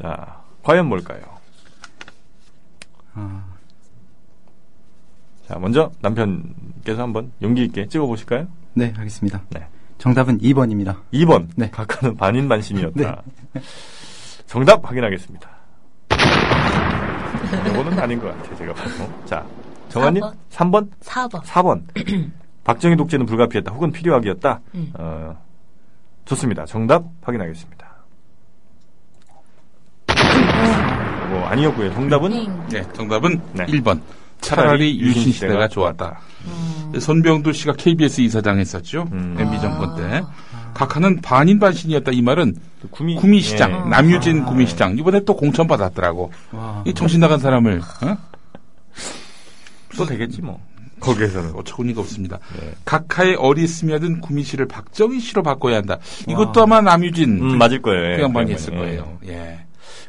자, 0.00 0.42
과연 0.62 0.86
뭘까요? 0.86 1.20
아, 3.12 3.44
자, 5.46 5.58
먼저 5.58 5.92
남편께서 6.00 7.02
한번 7.02 7.30
용기 7.42 7.62
있게 7.64 7.86
찍어 7.88 8.06
보실까요? 8.06 8.48
네, 8.72 8.92
알겠습니다. 8.96 9.42
네. 9.50 9.66
정답은 9.98 10.38
2번입니다. 10.38 10.96
2번. 11.12 11.48
네. 11.56 11.70
각하는 11.70 12.16
반인반신이었다. 12.16 13.22
정답 14.46 14.84
확인하겠습니다. 14.88 15.55
이거는 17.70 17.98
아닌 17.98 18.20
것 18.20 18.28
같아요, 18.36 18.56
제가 18.56 18.74
봐도. 18.74 19.24
자, 19.24 19.44
정한님? 19.88 20.22
3번? 20.50 20.88
4번. 21.02 21.42
4번. 21.42 21.82
박정희 22.64 22.96
독재는 22.96 23.26
불가피했다. 23.26 23.72
혹은 23.72 23.92
필요악이었다. 23.92 24.60
음. 24.74 24.92
어, 24.98 25.36
좋습니다. 26.24 26.64
정답 26.66 27.04
확인하겠습니다. 27.22 27.86
뭐 31.30 31.44
아니었고요. 31.46 31.92
정답은 31.94 32.30
땡. 32.30 32.66
네, 32.68 32.92
정답은 32.92 33.40
네. 33.52 33.66
1번. 33.66 34.00
차라리 34.40 34.98
유신 35.00 35.32
시대가 35.32 35.66
좋았다. 35.66 36.20
손병두 37.00 37.52
씨가 37.52 37.72
KBS 37.72 38.20
이사장 38.20 38.58
했었죠. 38.58 39.06
음. 39.12 39.34
MB 39.38 39.60
정권 39.60 39.96
때. 39.96 40.22
각하는 40.76 41.22
반인 41.22 41.58
반신이었다. 41.58 42.12
이 42.12 42.20
말은 42.20 42.54
또 42.82 42.88
구미 42.88 43.16
구미 43.16 43.40
시장, 43.40 43.72
예. 43.72 43.88
남유진 43.88 44.44
구미 44.44 44.66
시장. 44.66 44.98
이번에 44.98 45.20
또 45.24 45.34
공천 45.34 45.66
받았더라고. 45.66 46.30
와. 46.52 46.82
이 46.86 46.92
정신 46.92 47.20
나간 47.20 47.38
사람을, 47.38 47.80
어? 48.02 48.16
또 49.96 50.04
되겠지 50.04 50.42
뭐. 50.42 50.60
거기에서는. 51.00 51.52
어처구니가 51.54 52.00
없습니다. 52.02 52.38
네. 52.60 52.72
각하의 52.84 53.36
어리 53.36 53.66
스며든 53.66 54.20
구미시를 54.20 54.66
박정희 54.66 55.20
씨로 55.20 55.42
바꿔야 55.42 55.76
한다. 55.76 55.98
이것도 56.28 56.62
아마 56.62 56.80
남유진 56.82 57.40
음, 57.42 57.58
맞을 57.58 57.80
거예요. 57.80 58.12
예, 58.12 58.16
그 58.16 58.22
양반이 58.24 58.48
그 58.48 58.52
했을. 58.52 58.74
거예요. 58.74 59.18
예. 59.26 59.60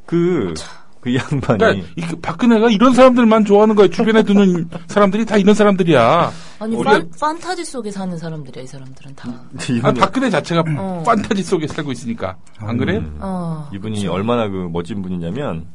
그, 0.05 0.53
그 0.99 1.13
양반이. 1.15 1.57
그러니까 1.59 1.87
이 1.95 2.01
박근혜가 2.21 2.69
이런 2.69 2.93
사람들만 2.93 3.45
좋아하는 3.45 3.75
거예요. 3.75 3.89
주변에 3.89 4.23
두는 4.23 4.69
사람들이 4.87 5.25
다 5.25 5.37
이런 5.37 5.53
사람들이야. 5.55 6.31
아니 6.59 6.75
우리가- 6.75 6.83
판, 6.83 7.09
판타지 7.19 7.63
속에 7.65 7.91
사는 7.91 8.17
사람들이야 8.17 8.63
이 8.63 8.67
사람들은 8.67 9.15
다. 9.15 9.29
이분이, 9.69 9.81
아, 9.83 9.91
박근혜 9.93 10.29
자체가 10.29 10.63
어. 10.77 11.03
판타지 11.05 11.43
속에 11.43 11.67
살고 11.67 11.91
있으니까. 11.91 12.35
안 12.59 12.77
그래요? 12.77 12.99
음, 12.99 13.17
어. 13.19 13.69
이분이 13.73 14.07
얼마나 14.07 14.47
그 14.47 14.67
멋진 14.71 15.01
분이냐면, 15.01 15.65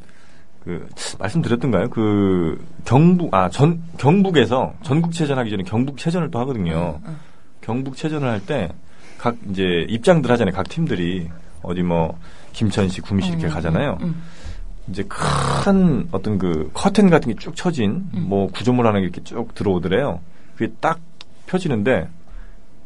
그, 0.65 0.89
말씀드렸던가요? 1.19 1.91
그, 1.91 2.65
경북, 2.85 3.35
아, 3.35 3.49
전, 3.49 3.83
경북에서 3.99 4.75
전국 4.83 5.13
체전 5.13 5.39
하기 5.39 5.51
전에 5.51 5.63
경북 5.65 5.99
체전을 5.99 6.31
또 6.31 6.39
하거든요. 6.41 7.01
경북 7.61 7.97
체전을 7.97 8.29
할 8.29 8.45
때, 8.45 8.69
각, 9.19 9.37
이제, 9.51 9.87
입장들 9.89 10.31
하잖아요. 10.31 10.55
각 10.55 10.69
팀들이. 10.69 11.29
어디 11.63 11.81
뭐 11.83 12.19
김천시, 12.53 13.01
구미시 13.03 13.31
이렇게 13.31 13.47
음, 13.47 13.51
가잖아요. 13.51 13.99
음, 14.03 14.21
이제 14.89 15.05
큰 15.09 16.09
어떤 16.13 16.39
그 16.39 16.71
커튼 16.75 17.09
같은 17.11 17.33
게 17.33 17.39
쭉 17.39 17.55
쳐진 17.55 18.09
음. 18.15 18.27
뭐 18.29 18.49
구조물 18.49 18.87
하나 18.87 18.99
이렇게 18.99 19.23
쭉 19.23 19.55
들어오더래요. 19.55 20.21
그게 20.57 20.73
딱 20.81 21.01
펴지는데 21.47 22.09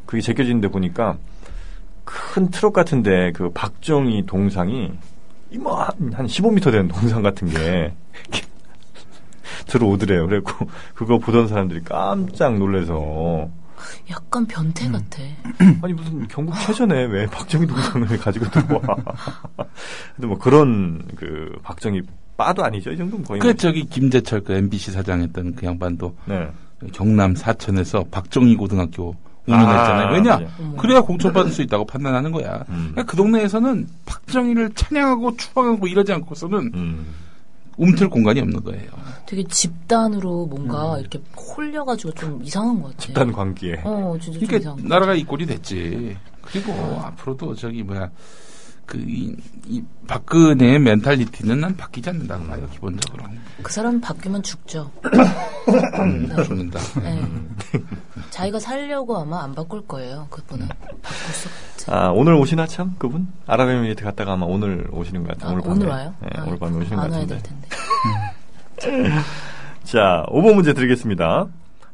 그게 0.04 0.20
제껴지는데 0.20 0.68
보니까 0.68 1.16
큰 2.04 2.50
트럭 2.50 2.72
같은데 2.72 3.32
그 3.32 3.50
박정희 3.50 4.26
동상이 4.26 4.92
이만 5.50 6.12
한 6.12 6.26
15m 6.26 6.64
되는 6.70 6.88
동상 6.88 7.22
같은 7.22 7.48
게 7.48 7.92
들어오더래요. 9.66 10.26
그래갖고 10.28 10.68
그거 10.94 11.18
보던 11.18 11.48
사람들이 11.48 11.82
깜짝 11.84 12.58
놀래서 12.58 13.48
약간 14.10 14.46
변태 14.46 14.88
같아. 14.90 15.22
아니 15.82 15.92
무슨 15.92 16.26
경국 16.28 16.54
최전에 16.60 17.04
왜 17.04 17.26
박정희 17.26 17.66
동상을 17.66 18.06
가지고 18.18 18.48
들어와? 18.50 18.80
근데 20.14 20.26
뭐 20.28 20.38
그런 20.38 21.02
그 21.16 21.52
박정희 21.62 22.02
빠도 22.36 22.64
아니죠 22.64 22.92
이 22.92 22.96
정도면 22.96 23.24
거의. 23.24 23.40
그 23.40 23.46
뭐- 23.46 23.54
저기 23.54 23.84
김재철 23.86 24.40
그 24.44 24.52
MBC 24.52 24.90
사장했던 24.92 25.54
그 25.56 25.66
양반도 25.66 26.16
네. 26.26 26.50
경남 26.92 27.34
사천에서 27.34 28.04
박정희 28.10 28.56
고등학교 28.56 29.16
운영했잖아요. 29.46 30.06
아, 30.08 30.12
왜냐? 30.12 30.38
예. 30.40 30.48
어머. 30.58 30.76
그래야 30.76 31.00
공천받을 31.00 31.52
수 31.52 31.62
있다고 31.62 31.86
판단하는 31.86 32.32
거야. 32.32 32.64
음. 32.68 32.90
그러니까 32.92 33.04
그 33.04 33.16
동네에서는 33.16 33.86
박정희를 34.04 34.70
찬양하고 34.74 35.36
추앙하고 35.36 35.86
이러지 35.86 36.12
않고서는 36.12 36.72
음. 36.74 37.06
움틀 37.76 38.08
공간이 38.08 38.40
없는 38.40 38.62
거예요. 38.64 38.90
되게 39.26 39.44
집단으로 39.44 40.46
뭔가 40.46 40.98
이렇게 40.98 41.20
홀려가지고 41.36 42.12
좀 42.12 42.42
이상한 42.42 42.80
것 42.80 42.88
같아. 42.88 42.98
집단 42.98 43.32
관계에. 43.32 43.80
어, 43.84 44.16
진짜 44.20 44.38
좀 44.38 44.48
그러니까 44.48 44.56
이상. 44.72 44.88
나라가 44.88 45.14
이 45.14 45.24
꼴이 45.24 45.46
됐지. 45.46 46.16
그리고 46.42 46.72
앞으로도 46.72 47.54
저기 47.56 47.82
뭐야 47.82 48.10
그이 48.86 49.34
박근혜의 50.06 50.78
멘탈리티는 50.78 51.60
난 51.60 51.76
바뀌지 51.76 52.08
않는다고 52.10 52.44
봐요 52.46 52.68
기본적으로 52.72 53.24
그 53.62 53.72
사람 53.72 54.00
바뀌면 54.00 54.42
죽죠. 54.44 54.90
음, 55.98 56.30
죽는다. 56.44 56.78
네. 57.02 57.20
자기가 58.30 58.60
살려고 58.60 59.16
아마 59.18 59.42
안 59.42 59.54
바꿀 59.54 59.84
거예요. 59.86 60.28
그분은 60.30 60.68
바꿀 60.68 61.34
수 61.34 61.48
없지. 61.48 61.90
아, 61.90 62.08
오늘 62.10 62.34
오시나 62.34 62.66
참 62.66 62.94
그분? 62.98 63.26
아랍에미리트 63.46 64.04
갔다가 64.04 64.34
아마 64.34 64.46
오늘 64.46 64.86
오시는 64.92 65.24
것 65.24 65.30
같아요. 65.32 65.48
아, 65.50 65.52
오늘 65.52 65.62
밤에. 65.62 65.74
오늘 65.74 65.86
와요? 65.88 66.14
네, 66.22 66.28
아, 66.36 66.44
오늘 66.46 66.58
밤에 66.58 66.76
오시는 66.76 66.96
것 66.96 67.02
같은데. 67.10 67.26
될 67.26 67.42
텐데. 67.42 67.68
자, 69.84 70.24
5번 70.28 70.54
문제 70.54 70.72
드리겠습니다. 70.74 71.46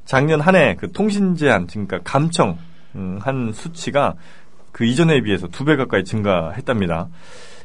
작년 0.05 0.41
한 0.41 0.55
해 0.57 0.75
그 0.77 0.91
통신 0.93 1.37
제한, 1.37 1.67
그러니까 1.69 2.01
감청 2.05 2.59
음, 2.95 3.19
한 3.23 3.53
수치가 3.55 4.15
그 4.73 4.85
이전에 4.85 5.21
비해서 5.23 5.49
두 5.49 5.65
배 5.65 5.77
가까이 5.77 6.05
증가했답니다. 6.05 7.09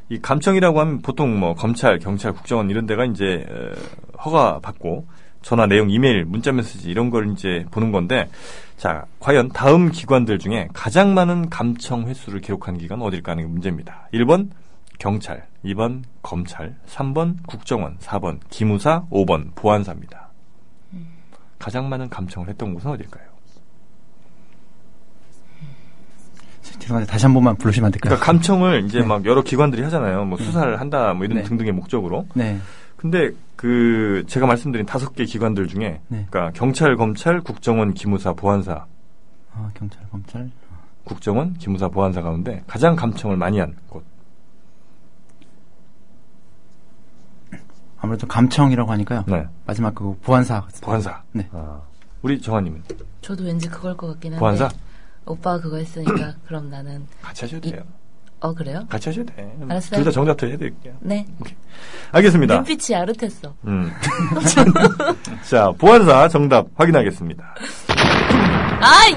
이 0.10 0.20
감청이라고 0.20 0.80
하면 0.80 1.02
보통 1.02 1.40
뭐 1.40 1.54
검찰, 1.56 2.00
경찰, 2.00 2.32
국정원 2.34 2.70
이런 2.70 2.86
데가 2.86 3.06
이제 3.06 3.46
어, 3.50 4.20
허가 4.24 4.60
받고 4.60 5.06
전화 5.42 5.66
내용, 5.66 5.90
이메일, 5.90 6.26
문자 6.26 6.52
메시지 6.52 6.90
이런 6.90 7.10
걸 7.10 7.32
이제 7.32 7.66
보는 7.72 7.92
건데 7.92 8.30
자, 8.78 9.06
과연 9.20 9.50
다음 9.50 9.92
기관들 9.92 10.40
중에 10.40 10.68
가장 10.74 11.14
많은 11.14 11.50
감청 11.50 12.08
횟수를 12.08 12.42
기록한 12.42 12.78
기관 12.78 13.02
어딜까 13.02 13.32
하는 13.34 13.44
게 13.44 13.50
문제입니다. 13.50 14.08
1번 14.14 14.50
경찰, 15.00 15.46
2번 15.66 16.04
검찰, 16.22 16.76
3번 16.88 17.36
국정원, 17.48 17.98
4번 18.00 18.40
기무사, 18.50 19.06
5번 19.12 19.54
보안사입니다. 19.56 20.30
가장 21.60 21.90
많은 21.90 22.10
감청을 22.10 22.50
했던 22.50 22.74
곳은 22.74 22.92
어딜까요? 22.92 23.26
죄송한데 26.80 27.12
다시 27.12 27.26
한 27.26 27.34
번만 27.34 27.56
부르시면 27.56 27.88
안 27.88 27.92
될까요? 27.92 28.10
그러니까 28.10 28.26
감청을 28.26 28.86
이제 28.86 29.00
네. 29.00 29.06
막 29.06 29.26
여러 29.26 29.42
기관들이 29.42 29.84
하잖아요. 29.84 30.26
뭐 30.26 30.38
수사를 30.38 30.80
한다, 30.80 31.14
뭐 31.14 31.26
이런 31.26 31.38
네. 31.40 31.44
등등의 31.44 31.72
목적으로. 31.72 32.28
네. 32.34 32.60
근데 32.96 33.32
그 33.56 34.24
제가 34.28 34.46
말씀드린 34.48 34.86
다섯 34.86 35.14
개 35.16 35.26
기관들 35.26 35.68
중에 35.68 36.02
네. 36.08 36.26
그러니까 36.30 36.52
경찰, 36.58 36.96
검찰, 36.96 37.42
국정원, 37.42 37.94
기무사, 37.94 38.34
보안사, 38.34 38.86
아, 39.54 39.70
경찰, 39.74 40.02
검찰. 40.10 40.50
국정원, 41.04 41.54
기무사, 41.54 41.88
보안사 41.88 42.22
가운데 42.22 42.64
가장 42.68 42.96
감청을 42.96 43.38
많이 43.38 43.60
한 43.60 43.76
곳. 43.88 44.04
아무래도 48.00 48.28
감청이라고 48.28 48.92
하니까요. 48.92 49.24
네. 49.28 49.46
마지막 49.66 49.96
그 49.96 50.16
보안사. 50.22 50.66
보안사. 50.82 51.24
네. 51.32 51.48
아, 51.52 51.82
우리 52.22 52.40
정환님은 52.40 52.84
저도 53.22 53.44
왠지 53.44 53.68
그걸 53.68 53.96
것 53.96 54.08
같긴 54.08 54.34
한데. 54.34 54.40
보안사 54.40 54.70
오빠가 55.28 55.60
그거 55.60 55.78
했으니까 55.78 56.36
그럼 56.48 56.70
나는 56.70 57.06
같이 57.22 57.46
하셔도 57.46 57.70
돼요. 57.70 57.84
어 58.40 58.54
그래요? 58.54 58.86
같이 58.88 59.10
하셔도 59.10 59.34
돼. 59.34 59.56
알았어요. 59.68 59.98
둘 59.98 60.06
다 60.06 60.12
정답 60.12 60.42
해드릴게요. 60.44 60.94
네. 61.02 61.26
알겠습니다. 62.12 62.54
눈빛이 62.56 62.96
아릇했어. 62.96 63.54
음. 63.66 63.92
자, 65.50 65.72
보안사 65.78 66.28
정답 66.30 66.68
확인하겠습니다. 66.76 67.56
아이 68.80 69.14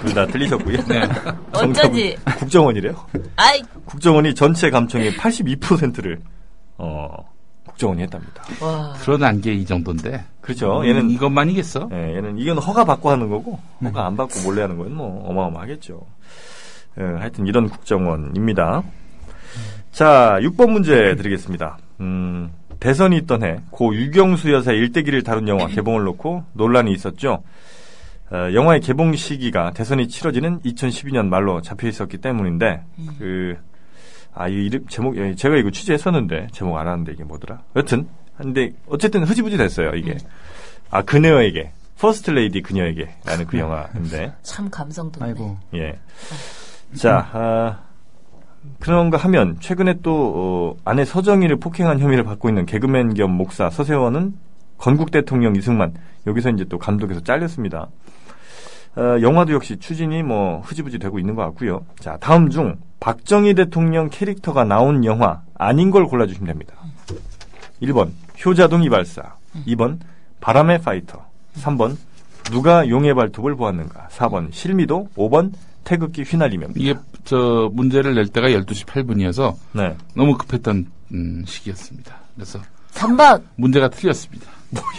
둘 0.00 0.14
다 0.14 0.26
틀리셨고요. 0.26 0.84
네. 0.86 1.02
어쩌지? 1.52 2.16
국정원이래요. 2.38 2.94
아이 3.36 3.60
국정원이 3.84 4.34
전체 4.34 4.70
감청의 4.70 5.12
82%를 5.16 6.20
어, 6.78 7.14
국정원이 7.72 8.02
했답니다. 8.02 8.42
와. 8.60 8.92
드러난 8.98 9.40
게 9.40 9.52
이 9.54 9.64
정도인데. 9.64 10.24
그렇죠. 10.40 10.80
음, 10.80 10.86
얘는 10.86 11.10
이것만이겠어? 11.10 11.88
예, 11.92 12.16
얘는 12.16 12.38
이건 12.38 12.58
허가 12.58 12.84
받고 12.84 13.10
하는 13.10 13.28
거고 13.28 13.58
허가 13.84 14.06
안 14.06 14.16
받고 14.16 14.40
몰래 14.44 14.62
하는 14.62 14.76
건 14.78 14.92
뭐 14.92 15.28
어마어마하겠죠. 15.28 16.00
예, 17.00 17.02
하여튼 17.02 17.46
이런 17.46 17.68
국정원입니다. 17.68 18.82
자, 19.92 20.38
6번 20.40 20.70
문제 20.70 21.14
드리겠습니다. 21.16 21.78
음, 22.00 22.50
대선이 22.80 23.16
있던 23.18 23.42
해 23.44 23.60
고 23.70 23.94
유경수 23.94 24.52
여사의 24.52 24.78
일대기를 24.78 25.22
다룬 25.22 25.46
영화 25.48 25.66
개봉을 25.66 26.02
놓고 26.04 26.44
논란이 26.54 26.92
있었죠. 26.92 27.42
어, 28.30 28.48
영화의 28.54 28.80
개봉 28.80 29.14
시기가 29.14 29.72
대선이 29.72 30.08
치러지는 30.08 30.60
2012년 30.60 31.26
말로 31.26 31.60
잡혀 31.60 31.86
있었기 31.88 32.18
때문인데 32.18 32.82
그 33.18 33.56
아, 34.34 34.48
이 34.48 34.66
이름 34.66 34.86
제목 34.88 35.16
예, 35.16 35.34
제가 35.34 35.56
이거 35.56 35.70
취재했었는데 35.70 36.48
제목 36.52 36.76
알았는데 36.76 37.12
이게 37.12 37.24
뭐더라? 37.24 37.62
여튼 37.76 38.08
근데 38.36 38.72
어쨌든 38.88 39.24
흐지부지 39.24 39.56
됐어요 39.56 39.90
이게. 39.94 40.16
아 40.90 41.02
그녀에게 41.02 41.72
퍼스트 41.98 42.30
레이디 42.30 42.62
그녀에게 42.62 43.14
라는 43.24 43.46
그 43.46 43.58
영화인데 43.58 44.34
참 44.42 44.68
감성 44.70 45.12
돋네. 45.12 45.30
아이고. 45.30 45.56
예. 45.74 45.98
자, 46.96 47.28
아, 47.32 47.78
그런가 48.80 49.16
하면 49.18 49.56
최근에 49.60 50.00
또 50.02 50.32
어, 50.34 50.80
아내 50.84 51.04
서정희를 51.04 51.56
폭행한 51.56 52.00
혐의를 52.00 52.24
받고 52.24 52.48
있는 52.48 52.66
개그맨 52.66 53.14
겸 53.14 53.30
목사 53.30 53.70
서세원은 53.70 54.34
건국 54.78 55.10
대통령 55.10 55.54
이승만 55.56 55.94
여기서 56.26 56.50
이제 56.50 56.64
또 56.64 56.78
감독에서 56.78 57.20
잘렸습니다. 57.20 57.88
어, 58.96 59.20
영화도 59.20 59.52
역시 59.52 59.78
추진이 59.78 60.22
뭐 60.22 60.60
흐지부지 60.60 60.98
되고 60.98 61.18
있는 61.18 61.34
것 61.34 61.42
같고요. 61.42 61.84
자, 61.98 62.18
다음 62.20 62.50
중 62.50 62.76
박정희 63.00 63.54
대통령 63.54 64.10
캐릭터가 64.10 64.64
나온 64.64 65.04
영화 65.04 65.42
아닌 65.54 65.90
걸 65.90 66.06
골라주시면 66.06 66.46
됩니다. 66.46 66.74
1번 67.82 68.10
효자동 68.44 68.82
이발사, 68.84 69.36
2번 69.66 69.98
바람의 70.40 70.82
파이터, 70.82 71.24
3번 71.56 71.96
누가 72.50 72.88
용의 72.88 73.14
발톱을 73.14 73.56
보았는가, 73.56 74.08
4번 74.08 74.52
실미도, 74.52 75.08
5번 75.16 75.52
태극기 75.84 76.22
휘날리면. 76.22 76.74
이게 76.76 76.94
저 77.24 77.70
문제를 77.72 78.14
낼 78.14 78.28
때가 78.28 78.48
12시 78.48 78.86
8분이어서 78.86 79.54
네. 79.72 79.96
너무 80.14 80.36
급했던 80.36 80.86
음, 81.12 81.44
시기였습니다. 81.46 82.16
그래서 82.34 82.60
3번. 82.92 83.42
문제가 83.56 83.88
틀렸습니다. 83.88 84.50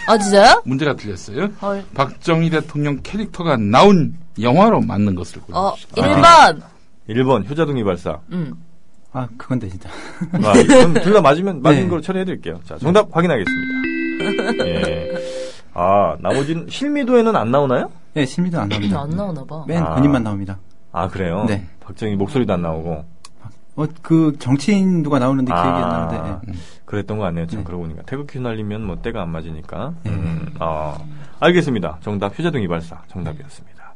아 0.06 0.18
진짜요? 0.18 0.62
문제가 0.66 0.94
틀렸어요. 0.94 1.48
헐. 1.60 1.84
박정희 1.94 2.50
대통령 2.50 3.00
캐릭터가 3.02 3.56
나온 3.56 4.16
영화로 4.40 4.80
맞는 4.80 5.14
것을 5.14 5.40
어 5.52 5.74
골라주시죠. 5.74 6.02
1번. 6.02 6.62
1번 7.08 7.48
효자동 7.48 7.78
이 7.78 7.84
발사. 7.84 8.20
음. 8.32 8.54
아, 9.16 9.28
그건데, 9.38 9.68
진짜. 9.68 9.88
아, 10.32 10.52
그럼 10.66 10.92
둘다 10.94 11.20
맞으면 11.20 11.62
맞은 11.62 11.82
네. 11.82 11.88
걸로 11.88 12.00
처리해드릴게요. 12.00 12.58
자, 12.64 12.76
정답 12.78 13.14
확인하겠습니다. 13.16 14.64
예. 14.66 15.12
아, 15.72 16.16
나머지는 16.18 16.66
실미도에는 16.68 17.36
안 17.36 17.52
나오나요? 17.52 17.92
네, 18.14 18.26
실미도 18.26 18.58
안 18.60 18.68
나옵니다. 18.68 19.00
안 19.02 19.10
나오나 19.10 19.44
봐. 19.44 19.64
맨 19.68 19.80
아. 19.84 19.94
본인만 19.94 20.24
나옵니다. 20.24 20.58
아, 20.90 21.06
그래요? 21.06 21.44
네. 21.48 21.64
박정희 21.78 22.16
목소리도 22.16 22.54
안 22.54 22.62
나오고. 22.62 23.04
어, 23.76 23.86
그, 24.02 24.32
정치인 24.40 25.04
누가 25.04 25.20
나오는데 25.20 25.52
기억이 25.52 25.68
아. 25.68 25.84
안 25.84 26.08
나는데. 26.08 26.48
예. 26.48 26.54
그랬던 26.94 27.18
거 27.18 27.24
같네요. 27.24 27.46
참 27.46 27.60
네. 27.60 27.64
그러고 27.64 27.82
보니까 27.84 28.02
태극기 28.02 28.38
휘날리면 28.38 28.84
뭐 28.84 29.00
때가 29.02 29.22
안 29.22 29.30
맞으니까. 29.30 29.94
네. 30.04 30.10
음, 30.10 30.54
아, 30.58 30.98
알겠습니다. 31.40 31.98
정답 32.02 32.38
효자동 32.38 32.62
이발사 32.62 33.02
정답이었습니다. 33.08 33.94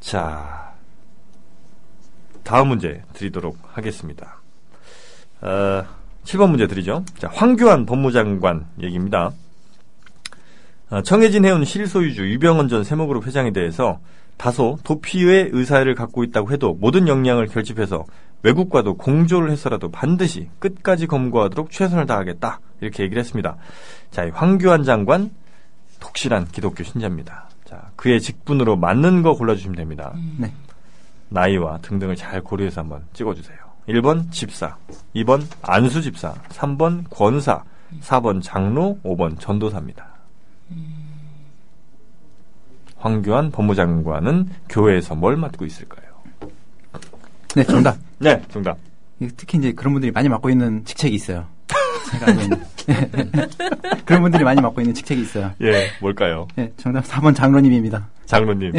자, 0.00 0.72
다음 2.44 2.68
문제 2.68 3.02
드리도록 3.12 3.58
하겠습니다. 3.72 4.40
어, 5.40 5.84
7번 6.24 6.50
문제 6.50 6.66
드리죠. 6.66 7.04
자, 7.18 7.28
황교안 7.32 7.86
법무장관 7.86 8.66
얘기입니다. 8.80 9.32
어, 10.90 11.02
청해진 11.02 11.44
해운 11.44 11.64
실소유주 11.64 12.30
유병헌 12.30 12.68
전 12.68 12.84
세무그룹 12.84 13.26
회장에 13.26 13.52
대해서 13.52 14.00
다소 14.36 14.78
도피의 14.84 15.50
의사를 15.52 15.92
갖고 15.94 16.24
있다고 16.24 16.52
해도 16.52 16.74
모든 16.80 17.08
역량을 17.08 17.48
결집해서 17.48 18.04
외국과도 18.42 18.96
공조를 18.96 19.50
해서라도 19.50 19.90
반드시 19.90 20.48
끝까지 20.58 21.06
검거하도록 21.06 21.70
최선을 21.70 22.06
다하겠다. 22.06 22.60
이렇게 22.80 23.02
얘기를 23.02 23.20
했습니다. 23.20 23.56
자, 24.10 24.24
이 24.24 24.30
황교안 24.30 24.84
장관 24.84 25.30
독실한 26.00 26.46
기독교 26.46 26.84
신자입니다. 26.84 27.48
자, 27.64 27.90
그의 27.96 28.20
직분으로 28.20 28.76
맞는 28.76 29.22
거 29.22 29.34
골라주시면 29.34 29.76
됩니다. 29.76 30.14
네. 30.38 30.52
나이와 31.28 31.78
등등을 31.78 32.16
잘 32.16 32.40
고려해서 32.40 32.80
한번 32.80 33.04
찍어주세요. 33.12 33.58
1번 33.88 34.30
집사, 34.30 34.76
2번 35.16 35.44
안수 35.62 36.02
집사, 36.02 36.34
3번 36.50 37.04
권사, 37.10 37.64
4번 38.02 38.42
장로, 38.42 38.98
5번 39.02 39.38
전도사입니다. 39.40 40.06
황교안 42.96 43.50
법무장관은 43.50 44.50
교회에서 44.68 45.14
뭘 45.14 45.36
맡고 45.36 45.64
있을까요? 45.64 46.08
네, 47.54 47.64
정답. 47.64 47.96
네, 48.18 48.42
정답. 48.50 48.76
이게 49.20 49.30
특히 49.36 49.58
이제 49.58 49.72
그런 49.72 49.92
분들이 49.92 50.10
많이 50.12 50.28
맡고 50.28 50.50
있는 50.50 50.84
직책이 50.84 51.14
있어요. 51.14 51.46
있는. 52.28 52.58
그런 54.06 54.22
분들이 54.22 54.44
많이 54.44 54.60
맡고 54.60 54.80
있는 54.80 54.94
직책이 54.94 55.20
있어요. 55.22 55.52
예, 55.60 55.88
뭘까요? 56.00 56.46
네, 56.56 56.72
정답 56.76 57.04
4번 57.04 57.34
장로님입니다. 57.34 58.08
장로님. 58.26 58.72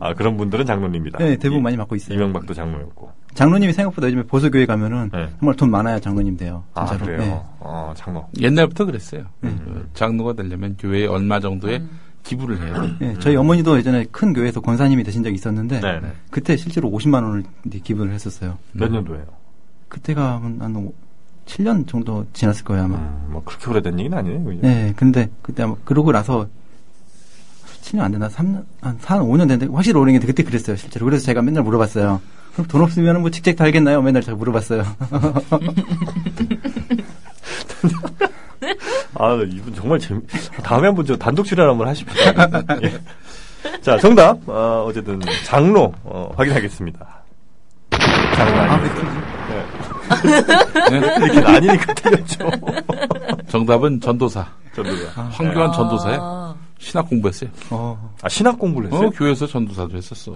아, 0.00 0.14
그런 0.14 0.36
분들은 0.36 0.66
장로님이다. 0.66 1.18
네, 1.18 1.36
대부분 1.36 1.60
이- 1.60 1.62
많이 1.62 1.76
맡고 1.76 1.94
있어요. 1.96 2.14
이명박도 2.16 2.54
장로였고. 2.54 3.10
장로님이 3.34 3.72
생각보다 3.72 4.06
요즘에 4.08 4.22
보수교회 4.24 4.66
가면은 4.66 5.10
네. 5.12 5.28
정말 5.38 5.54
돈 5.56 5.70
많아야 5.70 5.98
장로님 6.00 6.36
돼요. 6.36 6.64
아, 6.74 6.86
진짜로. 6.86 7.06
그래요? 7.06 7.20
네. 7.20 7.40
어, 7.60 7.92
장로. 7.96 8.26
옛날부터 8.40 8.84
그랬어요. 8.84 9.26
음. 9.44 9.60
그 9.64 9.88
장로가 9.94 10.32
되려면 10.34 10.76
교회에 10.78 11.06
얼마 11.06 11.38
정도의 11.40 11.82
기부를 12.26 12.60
해야 12.60 12.82
돼. 12.82 12.94
네, 12.98 13.14
저희 13.20 13.36
어머니도 13.36 13.78
예전에 13.78 14.04
큰 14.10 14.32
교회에서 14.32 14.60
권사님이 14.60 15.04
되신 15.04 15.22
적이 15.22 15.36
있었는데 15.36 15.80
네, 15.80 16.00
네. 16.00 16.12
그때 16.30 16.56
실제로 16.56 16.90
50만 16.90 17.22
원을 17.22 17.44
이제 17.66 17.78
기부를 17.78 18.12
했었어요. 18.12 18.58
몇 18.72 18.90
년도예요? 18.90 19.24
그때가 19.88 20.42
한, 20.42 20.58
한 20.60 20.92
7년 21.46 21.86
정도 21.86 22.26
지났을 22.32 22.64
거예요 22.64 22.84
아마. 22.84 22.96
음, 22.96 23.26
뭐, 23.28 23.42
그렇게 23.44 23.70
오래된 23.70 24.00
얘기는 24.00 24.18
아니에요, 24.18 24.44
그죠? 24.44 24.58
네, 24.62 24.92
근데 24.96 25.30
그때 25.42 25.62
아마 25.62 25.76
그러고 25.84 26.10
나서 26.10 26.48
7년 27.82 28.00
안 28.00 28.10
되나? 28.10 28.28
3년, 28.28 28.64
한 28.80 28.98
4, 28.98 29.20
5년 29.20 29.48
됐는데 29.48 29.72
확실히 29.72 30.00
오래 30.00 30.10
됐는데 30.10 30.26
그때 30.26 30.42
그랬어요, 30.42 30.74
실제로. 30.76 31.06
그래서 31.06 31.24
제가 31.24 31.42
맨날 31.42 31.62
물어봤어요. 31.62 32.20
그럼 32.54 32.66
돈 32.66 32.82
없으면 32.82 33.20
뭐 33.20 33.30
직책 33.30 33.54
달겠나요? 33.56 34.02
맨날 34.02 34.22
제가 34.22 34.36
물어봤어요. 34.36 34.82
아, 39.18 39.34
이분 39.48 39.74
정말 39.74 39.98
재미, 39.98 40.20
다음에 40.62 40.86
한번 40.86 41.04
저 41.04 41.16
단독 41.16 41.44
출연 41.44 41.68
한번 41.68 41.88
하십시다. 41.88 42.48
예. 42.82 43.80
자, 43.80 43.98
정답. 43.98 44.38
어, 44.48 44.84
어쨌든, 44.88 45.20
장로, 45.44 45.92
어, 46.04 46.30
확인하겠습니다. 46.36 47.06
장로 48.36 48.60
아, 48.60 48.62
왜 48.62 48.68
아니죠. 48.68 48.94
틀리지? 48.94 50.46
네. 50.90 51.24
이렇게 51.24 51.40
아니니까 51.40 51.94
틀렸죠. 51.94 52.50
정답은 53.48 54.00
전도사. 54.00 54.46
전도사. 54.74 55.22
황교안 55.22 55.72
전도사에 55.72 56.18
아, 56.20 56.54
신학 56.78 57.08
공부했어요. 57.08 57.50
어, 57.70 58.14
아, 58.22 58.28
신학 58.28 58.58
공부를 58.58 58.92
했어요? 58.92 59.08
어, 59.08 59.10
교회에서 59.10 59.46
전도사도 59.46 59.96
했었어. 59.96 60.32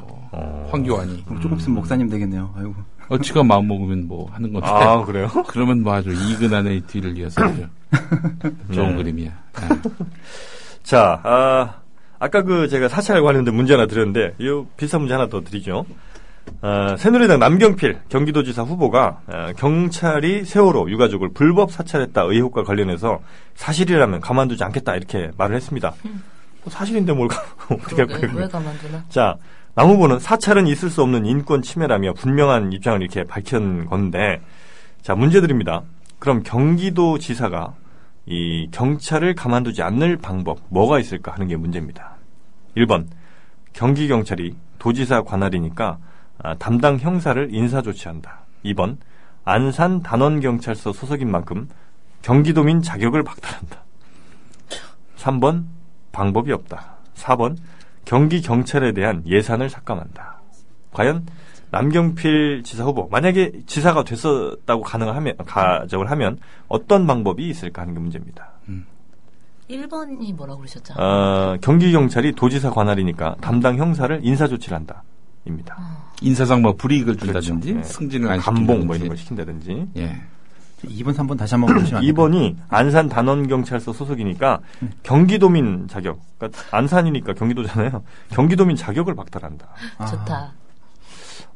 황교안이. 0.70 1.24
그럼 1.26 1.40
조금 1.40 1.58
있으면 1.58 1.76
목사님 1.76 2.08
되겠네요. 2.08 2.52
아이고. 2.56 2.74
어, 3.10 3.18
지가 3.18 3.42
마음 3.42 3.66
먹으면 3.68 4.06
뭐 4.06 4.30
하는 4.32 4.52
건데. 4.52 4.68
아, 4.68 5.04
그래요? 5.04 5.28
그러면 5.48 5.82
뭐 5.82 5.92
아주 5.94 6.10
이근한의 6.12 6.82
뒤를 6.82 7.18
이어서 7.18 7.42
아주 7.44 7.66
좋은 8.72 8.90
네. 8.90 8.96
그림이야. 8.96 9.30
아. 9.54 9.68
자, 10.84 11.20
아, 11.24 11.74
아까 12.20 12.42
그 12.42 12.68
제가 12.68 12.88
사찰 12.88 13.20
관련된 13.22 13.54
문제 13.54 13.74
하나 13.74 13.86
드렸는데, 13.86 14.34
이 14.38 14.62
비슷한 14.76 15.00
문제 15.02 15.14
하나 15.14 15.28
더 15.28 15.40
드리죠. 15.42 15.84
아, 16.62 16.96
새누리당 16.96 17.38
남경필 17.38 17.98
경기도지사 18.08 18.62
후보가 18.62 19.20
아, 19.26 19.52
경찰이 19.56 20.44
세월호 20.44 20.90
유가족을 20.90 21.30
불법 21.34 21.70
사찰했다 21.70 22.22
의혹과 22.22 22.62
관련해서 22.64 23.20
사실이라면 23.56 24.20
가만두지 24.20 24.62
않겠다 24.64 24.96
이렇게 24.96 25.30
말을 25.36 25.56
했습니다. 25.56 25.92
뭐 26.02 26.70
사실인데 26.72 27.12
뭘 27.12 27.28
가- 27.28 27.42
어떻게 27.70 27.96
할 28.02 28.06
거예요? 28.06 28.36
왜 28.36 28.48
가만두나? 28.48 29.04
자, 29.08 29.36
남 29.74 29.88
후보는 29.88 30.18
사찰은 30.18 30.66
있을 30.66 30.90
수 30.90 31.02
없는 31.02 31.26
인권 31.26 31.62
침해라며 31.62 32.14
분명한 32.14 32.72
입장을 32.72 33.00
이렇게 33.00 33.24
밝힌 33.24 33.86
건데, 33.86 34.40
자, 35.00 35.14
문제 35.14 35.40
드립니다. 35.40 35.82
그럼 36.18 36.42
경기도 36.42 37.18
지사가 37.18 37.74
이 38.26 38.68
경찰을 38.72 39.34
가만두지 39.34 39.82
않을 39.82 40.18
방법, 40.18 40.58
뭐가 40.68 40.98
있을까 40.98 41.32
하는 41.32 41.48
게 41.48 41.56
문제입니다. 41.56 42.16
1번, 42.76 43.06
경기 43.72 44.08
경찰이 44.08 44.54
도지사 44.78 45.22
관할이니까 45.22 45.98
아, 46.42 46.54
담당 46.56 46.98
형사를 46.98 47.48
인사 47.52 47.82
조치한다. 47.82 48.40
2번, 48.64 48.96
안산 49.44 50.02
단원 50.02 50.40
경찰서 50.40 50.92
소속인 50.92 51.30
만큼 51.30 51.68
경기도민 52.22 52.82
자격을 52.82 53.22
박탈한다. 53.22 53.84
3번, 55.16 55.64
방법이 56.12 56.52
없다. 56.52 56.96
4번, 57.14 57.56
경기 58.10 58.40
경찰에 58.40 58.90
대한 58.90 59.22
예산을 59.24 59.70
삭감한다. 59.70 60.40
과연 60.92 61.26
남경필 61.70 62.64
지사 62.64 62.82
후보 62.82 63.06
만약에 63.06 63.52
지사가 63.66 64.02
됐었다고 64.02 64.82
가능을 64.82 65.14
하면 65.14 65.36
가정을 65.46 66.10
하면 66.10 66.40
어떤 66.66 67.06
방법이 67.06 67.48
있을까 67.48 67.82
하는 67.82 67.94
게 67.94 68.00
문제입니다. 68.00 68.50
1번이 69.70 70.34
뭐라고 70.34 70.58
그러셨죠? 70.58 70.94
어, 71.00 71.56
경기 71.60 71.92
경찰이 71.92 72.32
도지사 72.32 72.70
관할이니까 72.70 73.36
담당 73.40 73.78
형사를 73.78 74.18
인사 74.24 74.48
조치를 74.48 74.76
한다 74.76 75.04
입니다. 75.44 75.78
인사상 76.20 76.62
뭐 76.62 76.72
불이익을 76.72 77.16
준다든지 77.16 77.52
그렇죠. 77.52 77.78
네. 77.78 77.84
승진을 77.84 78.28
안 78.28 78.40
감봉 78.40 78.88
뭐 78.88 78.96
이런 78.96 79.06
걸 79.06 79.16
시킨다든지. 79.16 79.66
시킨다든지. 79.66 80.00
예. 80.00 80.20
2번, 80.84 81.14
3번 81.14 81.38
다시 81.38 81.54
한번 81.54 81.74
보시면 81.74 81.98
안 81.98 82.04
될까요? 82.04 82.28
2번이 82.28 82.56
안산 82.68 83.08
단원경찰서 83.08 83.92
소속이니까 83.92 84.60
경기도민 85.02 85.88
자격. 85.88 86.20
그러니까 86.38 86.62
안산이니까 86.70 87.34
경기도잖아요. 87.34 88.02
경기도민 88.30 88.76
자격을 88.76 89.14
박탈한다. 89.14 89.68
아, 89.98 90.06
좋다. 90.06 90.52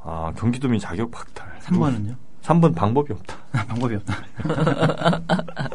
아, 0.03 0.33
경기도민 0.37 0.79
자격 0.79 1.11
박탈. 1.11 1.59
3번은요? 1.61 2.17
3번 2.43 2.75
방법이 2.75 3.13
없다. 3.13 3.37
방법이 3.67 3.95
없다. 3.97 4.15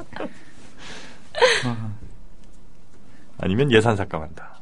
아니면 3.39 3.71
예산 3.71 3.95
삭감한다. 3.95 4.59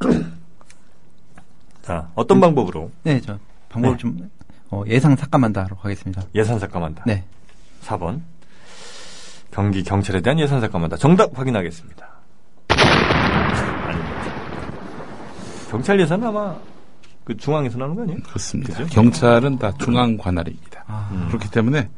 자, 1.82 2.10
어떤 2.14 2.40
방법으로 2.40 2.90
네, 3.02 3.20
저 3.20 3.38
방법을 3.68 3.96
네. 3.96 4.00
좀 4.00 4.30
어, 4.70 4.82
예상 4.86 5.16
삭감한다로 5.16 5.76
하겠습니다. 5.80 6.22
예산 6.34 6.58
삭감한다. 6.58 7.04
네. 7.06 7.24
4번. 7.84 8.20
경기 9.50 9.82
경찰에 9.84 10.20
대한 10.20 10.38
예산 10.40 10.60
삭감한다. 10.60 10.96
정답 10.96 11.38
확인하겠습니다. 11.38 12.06
아닙니다. 12.68 14.32
경찰 15.70 16.00
예산은 16.00 16.26
아마 16.28 16.56
그 17.24 17.36
중앙에서 17.36 17.78
나오는 17.78 17.94
거 17.96 18.02
아니에요? 18.02 18.18
그렇습니다. 18.26 18.74
그죠? 18.78 18.86
경찰은 18.94 19.58
다 19.58 19.72
중앙 19.78 20.16
관할입니다. 20.16 20.84
아, 20.86 21.08
음. 21.12 21.26
그렇기 21.28 21.50
때문에 21.50 21.88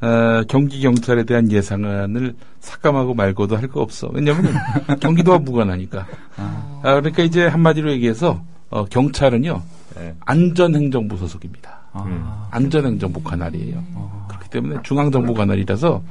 어, 0.00 0.42
경기 0.48 0.80
경찰에 0.80 1.24
대한 1.24 1.50
예산을 1.50 2.34
삭감하고 2.60 3.14
말고도 3.14 3.56
할 3.56 3.68
거 3.68 3.80
없어. 3.80 4.08
왜냐하면 4.12 4.52
경기도와 5.00 5.38
무관하니까. 5.38 6.06
아, 6.36 6.80
아, 6.82 6.94
그러니까 7.00 7.22
이제 7.22 7.46
한마디로 7.46 7.90
얘기해서 7.92 8.42
어, 8.68 8.84
경찰은요 8.86 9.62
네. 9.96 10.14
안전행정부 10.26 11.16
소속입니다. 11.16 11.75
아, 11.96 12.02
음. 12.04 12.24
안전행정부 12.50 13.22
관할이에요. 13.22 13.82
어, 13.94 14.26
그렇기 14.28 14.50
때문에 14.50 14.76
중앙정부 14.82 15.34
관할이라서 15.34 16.02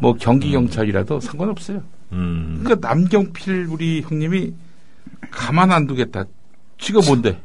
뭐 0.00 0.14
경기 0.14 0.50
경찰이라도 0.52 1.20
상관없어요. 1.20 1.82
음. 2.12 2.60
그러니까 2.62 2.88
남경필 2.88 3.66
우리 3.70 4.02
형님이 4.02 4.52
가만 5.30 5.72
안 5.72 5.86
두겠다. 5.86 6.24
지가 6.78 7.00
뭔데? 7.06 7.40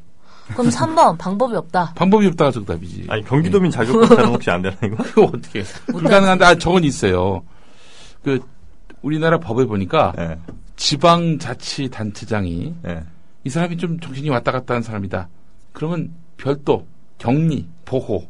그럼 0.53 0.67
3번 0.69 1.17
방법이 1.17 1.55
없다. 1.55 1.93
방법이 1.95 2.27
없다가 2.27 2.51
정답이지. 2.51 3.05
아니, 3.09 3.23
경기도민 3.23 3.71
자격 3.71 4.01
박탈은 4.01 4.29
혹시 4.33 4.49
안 4.49 4.61
되나, 4.61 4.75
이거? 4.83 4.97
그거 5.03 5.23
어떻게? 5.33 5.63
불가능한데 5.87 6.45
아 6.45 6.55
저건 6.55 6.83
있어요. 6.83 7.41
그 8.23 8.39
우리나라 9.01 9.39
법에 9.39 9.65
보니까 9.65 10.13
예, 10.19 10.37
지방자치단체장이 10.75 12.75
예. 12.87 13.03
이 13.43 13.49
사람이 13.49 13.77
좀 13.77 13.99
정신이 13.99 14.29
왔다 14.29 14.51
갔다 14.51 14.75
하는 14.75 14.83
사람이다. 14.83 15.27
그러면 15.73 16.11
별도 16.37 16.85
격리, 17.17 17.67
보호, 17.91 18.25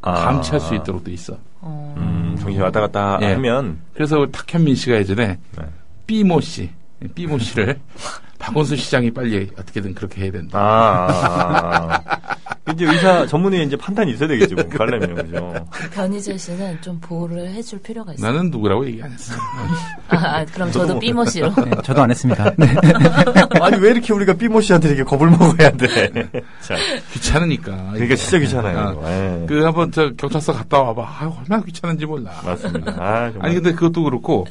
아. 0.00 0.12
감시할 0.14 0.58
수 0.58 0.74
있도록 0.74 1.04
돼 1.04 1.12
있어. 1.12 1.36
어, 1.60 1.94
음, 1.98 2.34
정신이 2.40 2.62
왔다 2.62 2.80
갔다 2.80 3.18
예. 3.20 3.34
하면, 3.34 3.80
그래서 3.92 4.26
탁현민 4.26 4.74
씨가 4.74 4.96
예전에 4.96 5.38
네. 5.58 5.64
삐모 6.06 6.40
씨, 6.40 6.70
삐모 7.14 7.38
씨를 7.38 7.78
박원순 8.38 8.78
시장이 8.78 9.10
빨리 9.10 9.50
어떻게든 9.58 9.94
그렇게 9.94 10.22
해야 10.22 10.32
된다. 10.32 10.58
아. 10.58 12.35
이제 12.72 12.84
의사 12.84 13.24
전문의 13.26 13.64
이제 13.64 13.76
판단이 13.76 14.12
있어야 14.12 14.28
되겠지, 14.28 14.54
뭐, 14.54 14.64
가려면, 14.68 15.14
그죠? 15.14 15.54
변희재 15.94 16.36
씨는 16.36 16.80
좀 16.80 16.98
보호를 17.00 17.48
해줄 17.50 17.80
필요가 17.80 18.12
있어요. 18.12 18.32
나는 18.32 18.50
누구라고 18.50 18.84
얘기 18.86 19.00
안 19.02 19.12
했어. 19.12 19.34
아, 20.08 20.16
아, 20.16 20.44
그럼 20.46 20.72
저도 20.72 20.98
삐모 20.98 21.24
씨로. 21.26 21.54
네, 21.64 21.70
저도 21.84 22.02
안 22.02 22.10
했습니다. 22.10 22.50
네. 22.58 22.74
아니, 23.60 23.76
왜 23.78 23.90
이렇게 23.90 24.12
우리가 24.12 24.34
삐모 24.34 24.60
씨한테 24.60 24.88
이렇게 24.88 25.04
겁을 25.04 25.30
먹어야 25.30 25.70
돼? 25.72 26.22
자, 26.60 26.74
귀찮으니까. 27.12 27.90
그러니까 27.92 28.16
진짜 28.16 28.38
귀찮아요. 28.38 29.00
아. 29.04 29.10
예. 29.10 29.46
그 29.46 29.62
한번 29.62 29.92
저 29.92 30.10
경찰서 30.16 30.52
갔다 30.52 30.82
와봐. 30.82 31.02
아, 31.02 31.32
얼마나 31.40 31.62
귀찮은지 31.62 32.04
몰라. 32.04 32.32
맞습니다. 32.44 32.92
아, 32.98 33.30
정말. 33.30 33.46
아니 33.46 33.54
근데 33.54 33.72
그것도 33.72 34.02
그렇고 34.02 34.46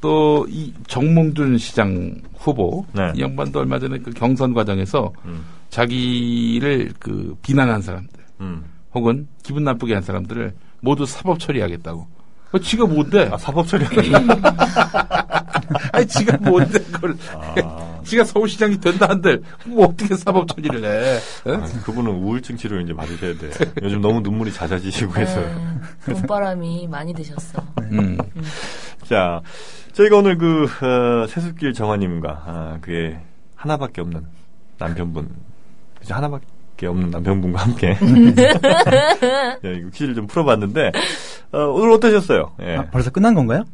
또 0.00 0.46
이 0.48 0.72
정몽준 0.88 1.58
시장 1.58 2.14
후보 2.36 2.84
네. 2.92 3.12
이 3.14 3.20
양반도 3.22 3.60
얼마 3.60 3.78
전에 3.78 3.98
그 3.98 4.10
경선 4.10 4.52
과정에서 4.54 5.12
음, 5.24 5.44
자기를 5.72 6.92
그 6.98 7.34
비난한 7.40 7.80
사람들 7.80 8.20
음. 8.40 8.64
혹은 8.94 9.26
기분 9.42 9.64
나쁘게 9.64 9.94
한 9.94 10.02
사람들을 10.02 10.52
모두 10.80 11.06
사법 11.06 11.40
처리하겠다고. 11.40 12.06
어, 12.52 12.58
지가 12.58 12.84
뭔데? 12.84 13.30
아, 13.32 13.38
사법 13.38 13.66
처리. 13.66 13.86
아니 15.92 16.06
지가 16.06 16.36
뭔데 16.38 16.78
그걸? 16.78 17.16
아. 17.34 18.00
지가 18.04 18.24
서울시장이 18.24 18.80
된다 18.80 19.08
한들 19.08 19.42
뭐 19.64 19.86
어떻게 19.86 20.14
사법 20.14 20.46
처리를 20.48 20.84
해? 20.84 21.16
어? 21.50 21.54
아, 21.54 21.62
그분은 21.84 22.10
우울증 22.10 22.58
치료 22.58 22.78
이제 22.78 22.92
받으셔야 22.92 23.38
돼. 23.38 23.50
요즘 23.82 24.02
너무 24.02 24.20
눈물이 24.20 24.52
잦아지시고 24.52 25.16
해서. 25.16 25.40
네, 25.40 26.12
봄바람이 26.12 26.86
많이 26.88 27.14
드셨어. 27.14 27.64
음. 27.80 28.18
자, 29.04 29.40
저희가 29.92 30.18
오늘 30.18 30.36
그, 30.36 30.64
어, 30.64 31.26
세숫길 31.26 31.72
정화님과, 31.72 32.42
아, 32.44 32.78
그의 32.82 33.18
하나밖에 33.54 34.02
없는 34.02 34.26
남편분, 34.78 35.30
그죠? 36.02 36.14
하나밖에 36.14 36.86
없는 36.86 37.10
남편분과 37.10 37.60
함께, 37.60 37.96
예, 39.64 39.74
이거 39.74 39.88
퀴즈를 39.90 40.14
좀 40.14 40.26
풀어봤는데, 40.26 40.92
어, 41.52 41.58
오늘 41.58 41.92
어떠셨어요? 41.92 42.52
예. 42.62 42.76
아, 42.76 42.86
벌써 42.90 43.10
끝난 43.10 43.34
건가요? 43.34 43.64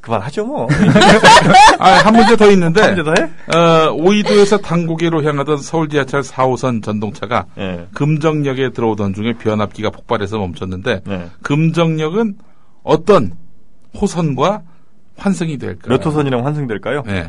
그만하죠, 0.00 0.44
뭐. 0.46 0.68
아, 1.80 1.90
한 1.90 2.14
문제 2.14 2.36
더 2.36 2.50
있는데. 2.52 2.80
한 2.80 2.94
문제 2.94 3.02
더 3.02 3.14
해? 3.20 3.58
어, 3.58 3.92
오이도에서 3.94 4.58
당고개로 4.58 5.24
향하던 5.24 5.58
서울 5.58 5.88
지하철 5.88 6.20
4호선 6.20 6.82
전동차가 6.84 7.46
예. 7.58 7.86
금정역에 7.94 8.70
들어오던 8.70 9.14
중에 9.14 9.32
변압기가 9.32 9.90
폭발해서 9.90 10.38
멈췄는데 10.38 11.00
네. 11.04 11.26
금정역은 11.42 12.36
어떤 12.84 13.32
호선과 14.00 14.62
환승이 15.16 15.58
될까요? 15.58 15.96
몇 15.96 16.06
호선이랑 16.06 16.46
환승될까요? 16.46 17.02
네. 17.06 17.16
예. 17.16 17.28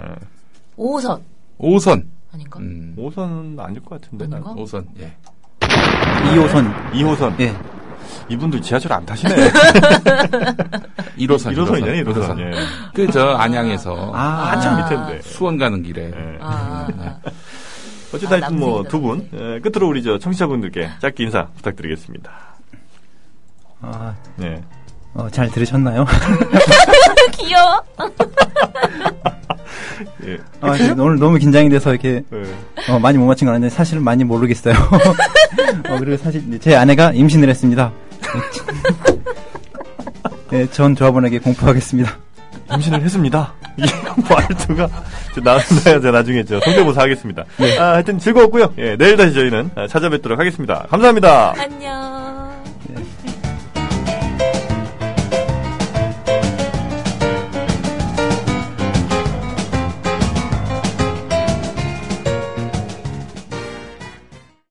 5호선 0.77 1.21
5호선. 1.59 2.03
아닌가? 2.33 2.59
음, 2.59 2.95
5호선은 2.97 3.59
아닐 3.59 3.81
것 3.83 4.01
같은데. 4.01 4.25
아닌가? 4.25 4.53
5호선. 4.53 4.85
예. 4.99 5.11
2호선. 5.61 6.91
2호선. 6.91 7.39
예. 7.39 7.55
이분들 8.29 8.61
지하철 8.61 8.93
안 8.93 9.05
타시네. 9.05 9.35
1호선. 11.17 11.53
1호선이잖아요, 11.55 12.05
1호선. 12.05 12.39
예. 12.39 12.51
그 12.93 13.09
저 13.11 13.29
안양에서 13.31 14.11
아, 14.13 14.51
한참 14.51 14.75
아. 14.75 14.83
밑인데. 14.83 15.21
수원 15.23 15.57
가는 15.57 15.81
길에 15.83 16.05
예. 16.15 16.37
아, 16.39 16.87
아, 16.99 17.19
어쨌든 18.13 18.27
아, 18.27 18.31
하여튼 18.41 18.59
뭐 18.59 18.83
남생이다, 18.83 18.89
두 18.89 19.01
분, 19.01 19.29
예, 19.33 19.59
끝으로 19.59 19.87
우리 19.87 20.01
저 20.03 20.17
청취자분들께 20.19 20.89
짧게 20.99 21.23
인사 21.23 21.47
부탁드리겠습니다. 21.57 22.31
아, 23.81 24.15
네. 24.35 24.61
어, 25.13 25.27
잘 25.29 25.49
들으셨나요? 25.49 26.05
귀여워. 27.37 27.81
예. 30.25 30.37
아, 30.61 30.77
네, 30.77 30.91
오늘 30.91 31.17
너무 31.19 31.37
긴장이 31.37 31.69
돼서 31.69 31.91
이렇게 31.91 32.23
예. 32.33 32.91
어, 32.91 32.99
많이 32.99 33.17
못 33.17 33.25
맞힌 33.25 33.45
건 33.45 33.55
아닌데 33.55 33.73
사실은 33.73 34.03
많이 34.03 34.23
모르겠어요. 34.23 34.73
어, 35.89 35.97
그리고 35.99 36.17
사실 36.17 36.59
제 36.59 36.75
아내가 36.75 37.11
임신을 37.13 37.49
했습니다. 37.49 37.91
네, 40.49 40.69
전 40.71 40.95
조합원에게 40.95 41.39
공포하겠습니다. 41.39 42.17
임신을 42.73 43.01
했습니다. 43.01 43.53
이게 43.77 43.91
말투가 44.29 44.89
저 45.33 45.41
나와야 45.41 45.61
제 46.01 46.11
나중에 46.11 46.43
저 46.43 46.59
성대모사 46.59 47.01
하겠습니다. 47.01 47.45
아, 47.79 47.83
하여튼 47.93 48.19
즐거웠고요. 48.19 48.73
예, 48.77 48.95
내일 48.97 49.17
다시 49.17 49.33
저희는 49.33 49.71
찾아뵙도록 49.89 50.39
하겠습니다. 50.39 50.85
감사합니다. 50.89 51.53
안녕. 51.57 52.28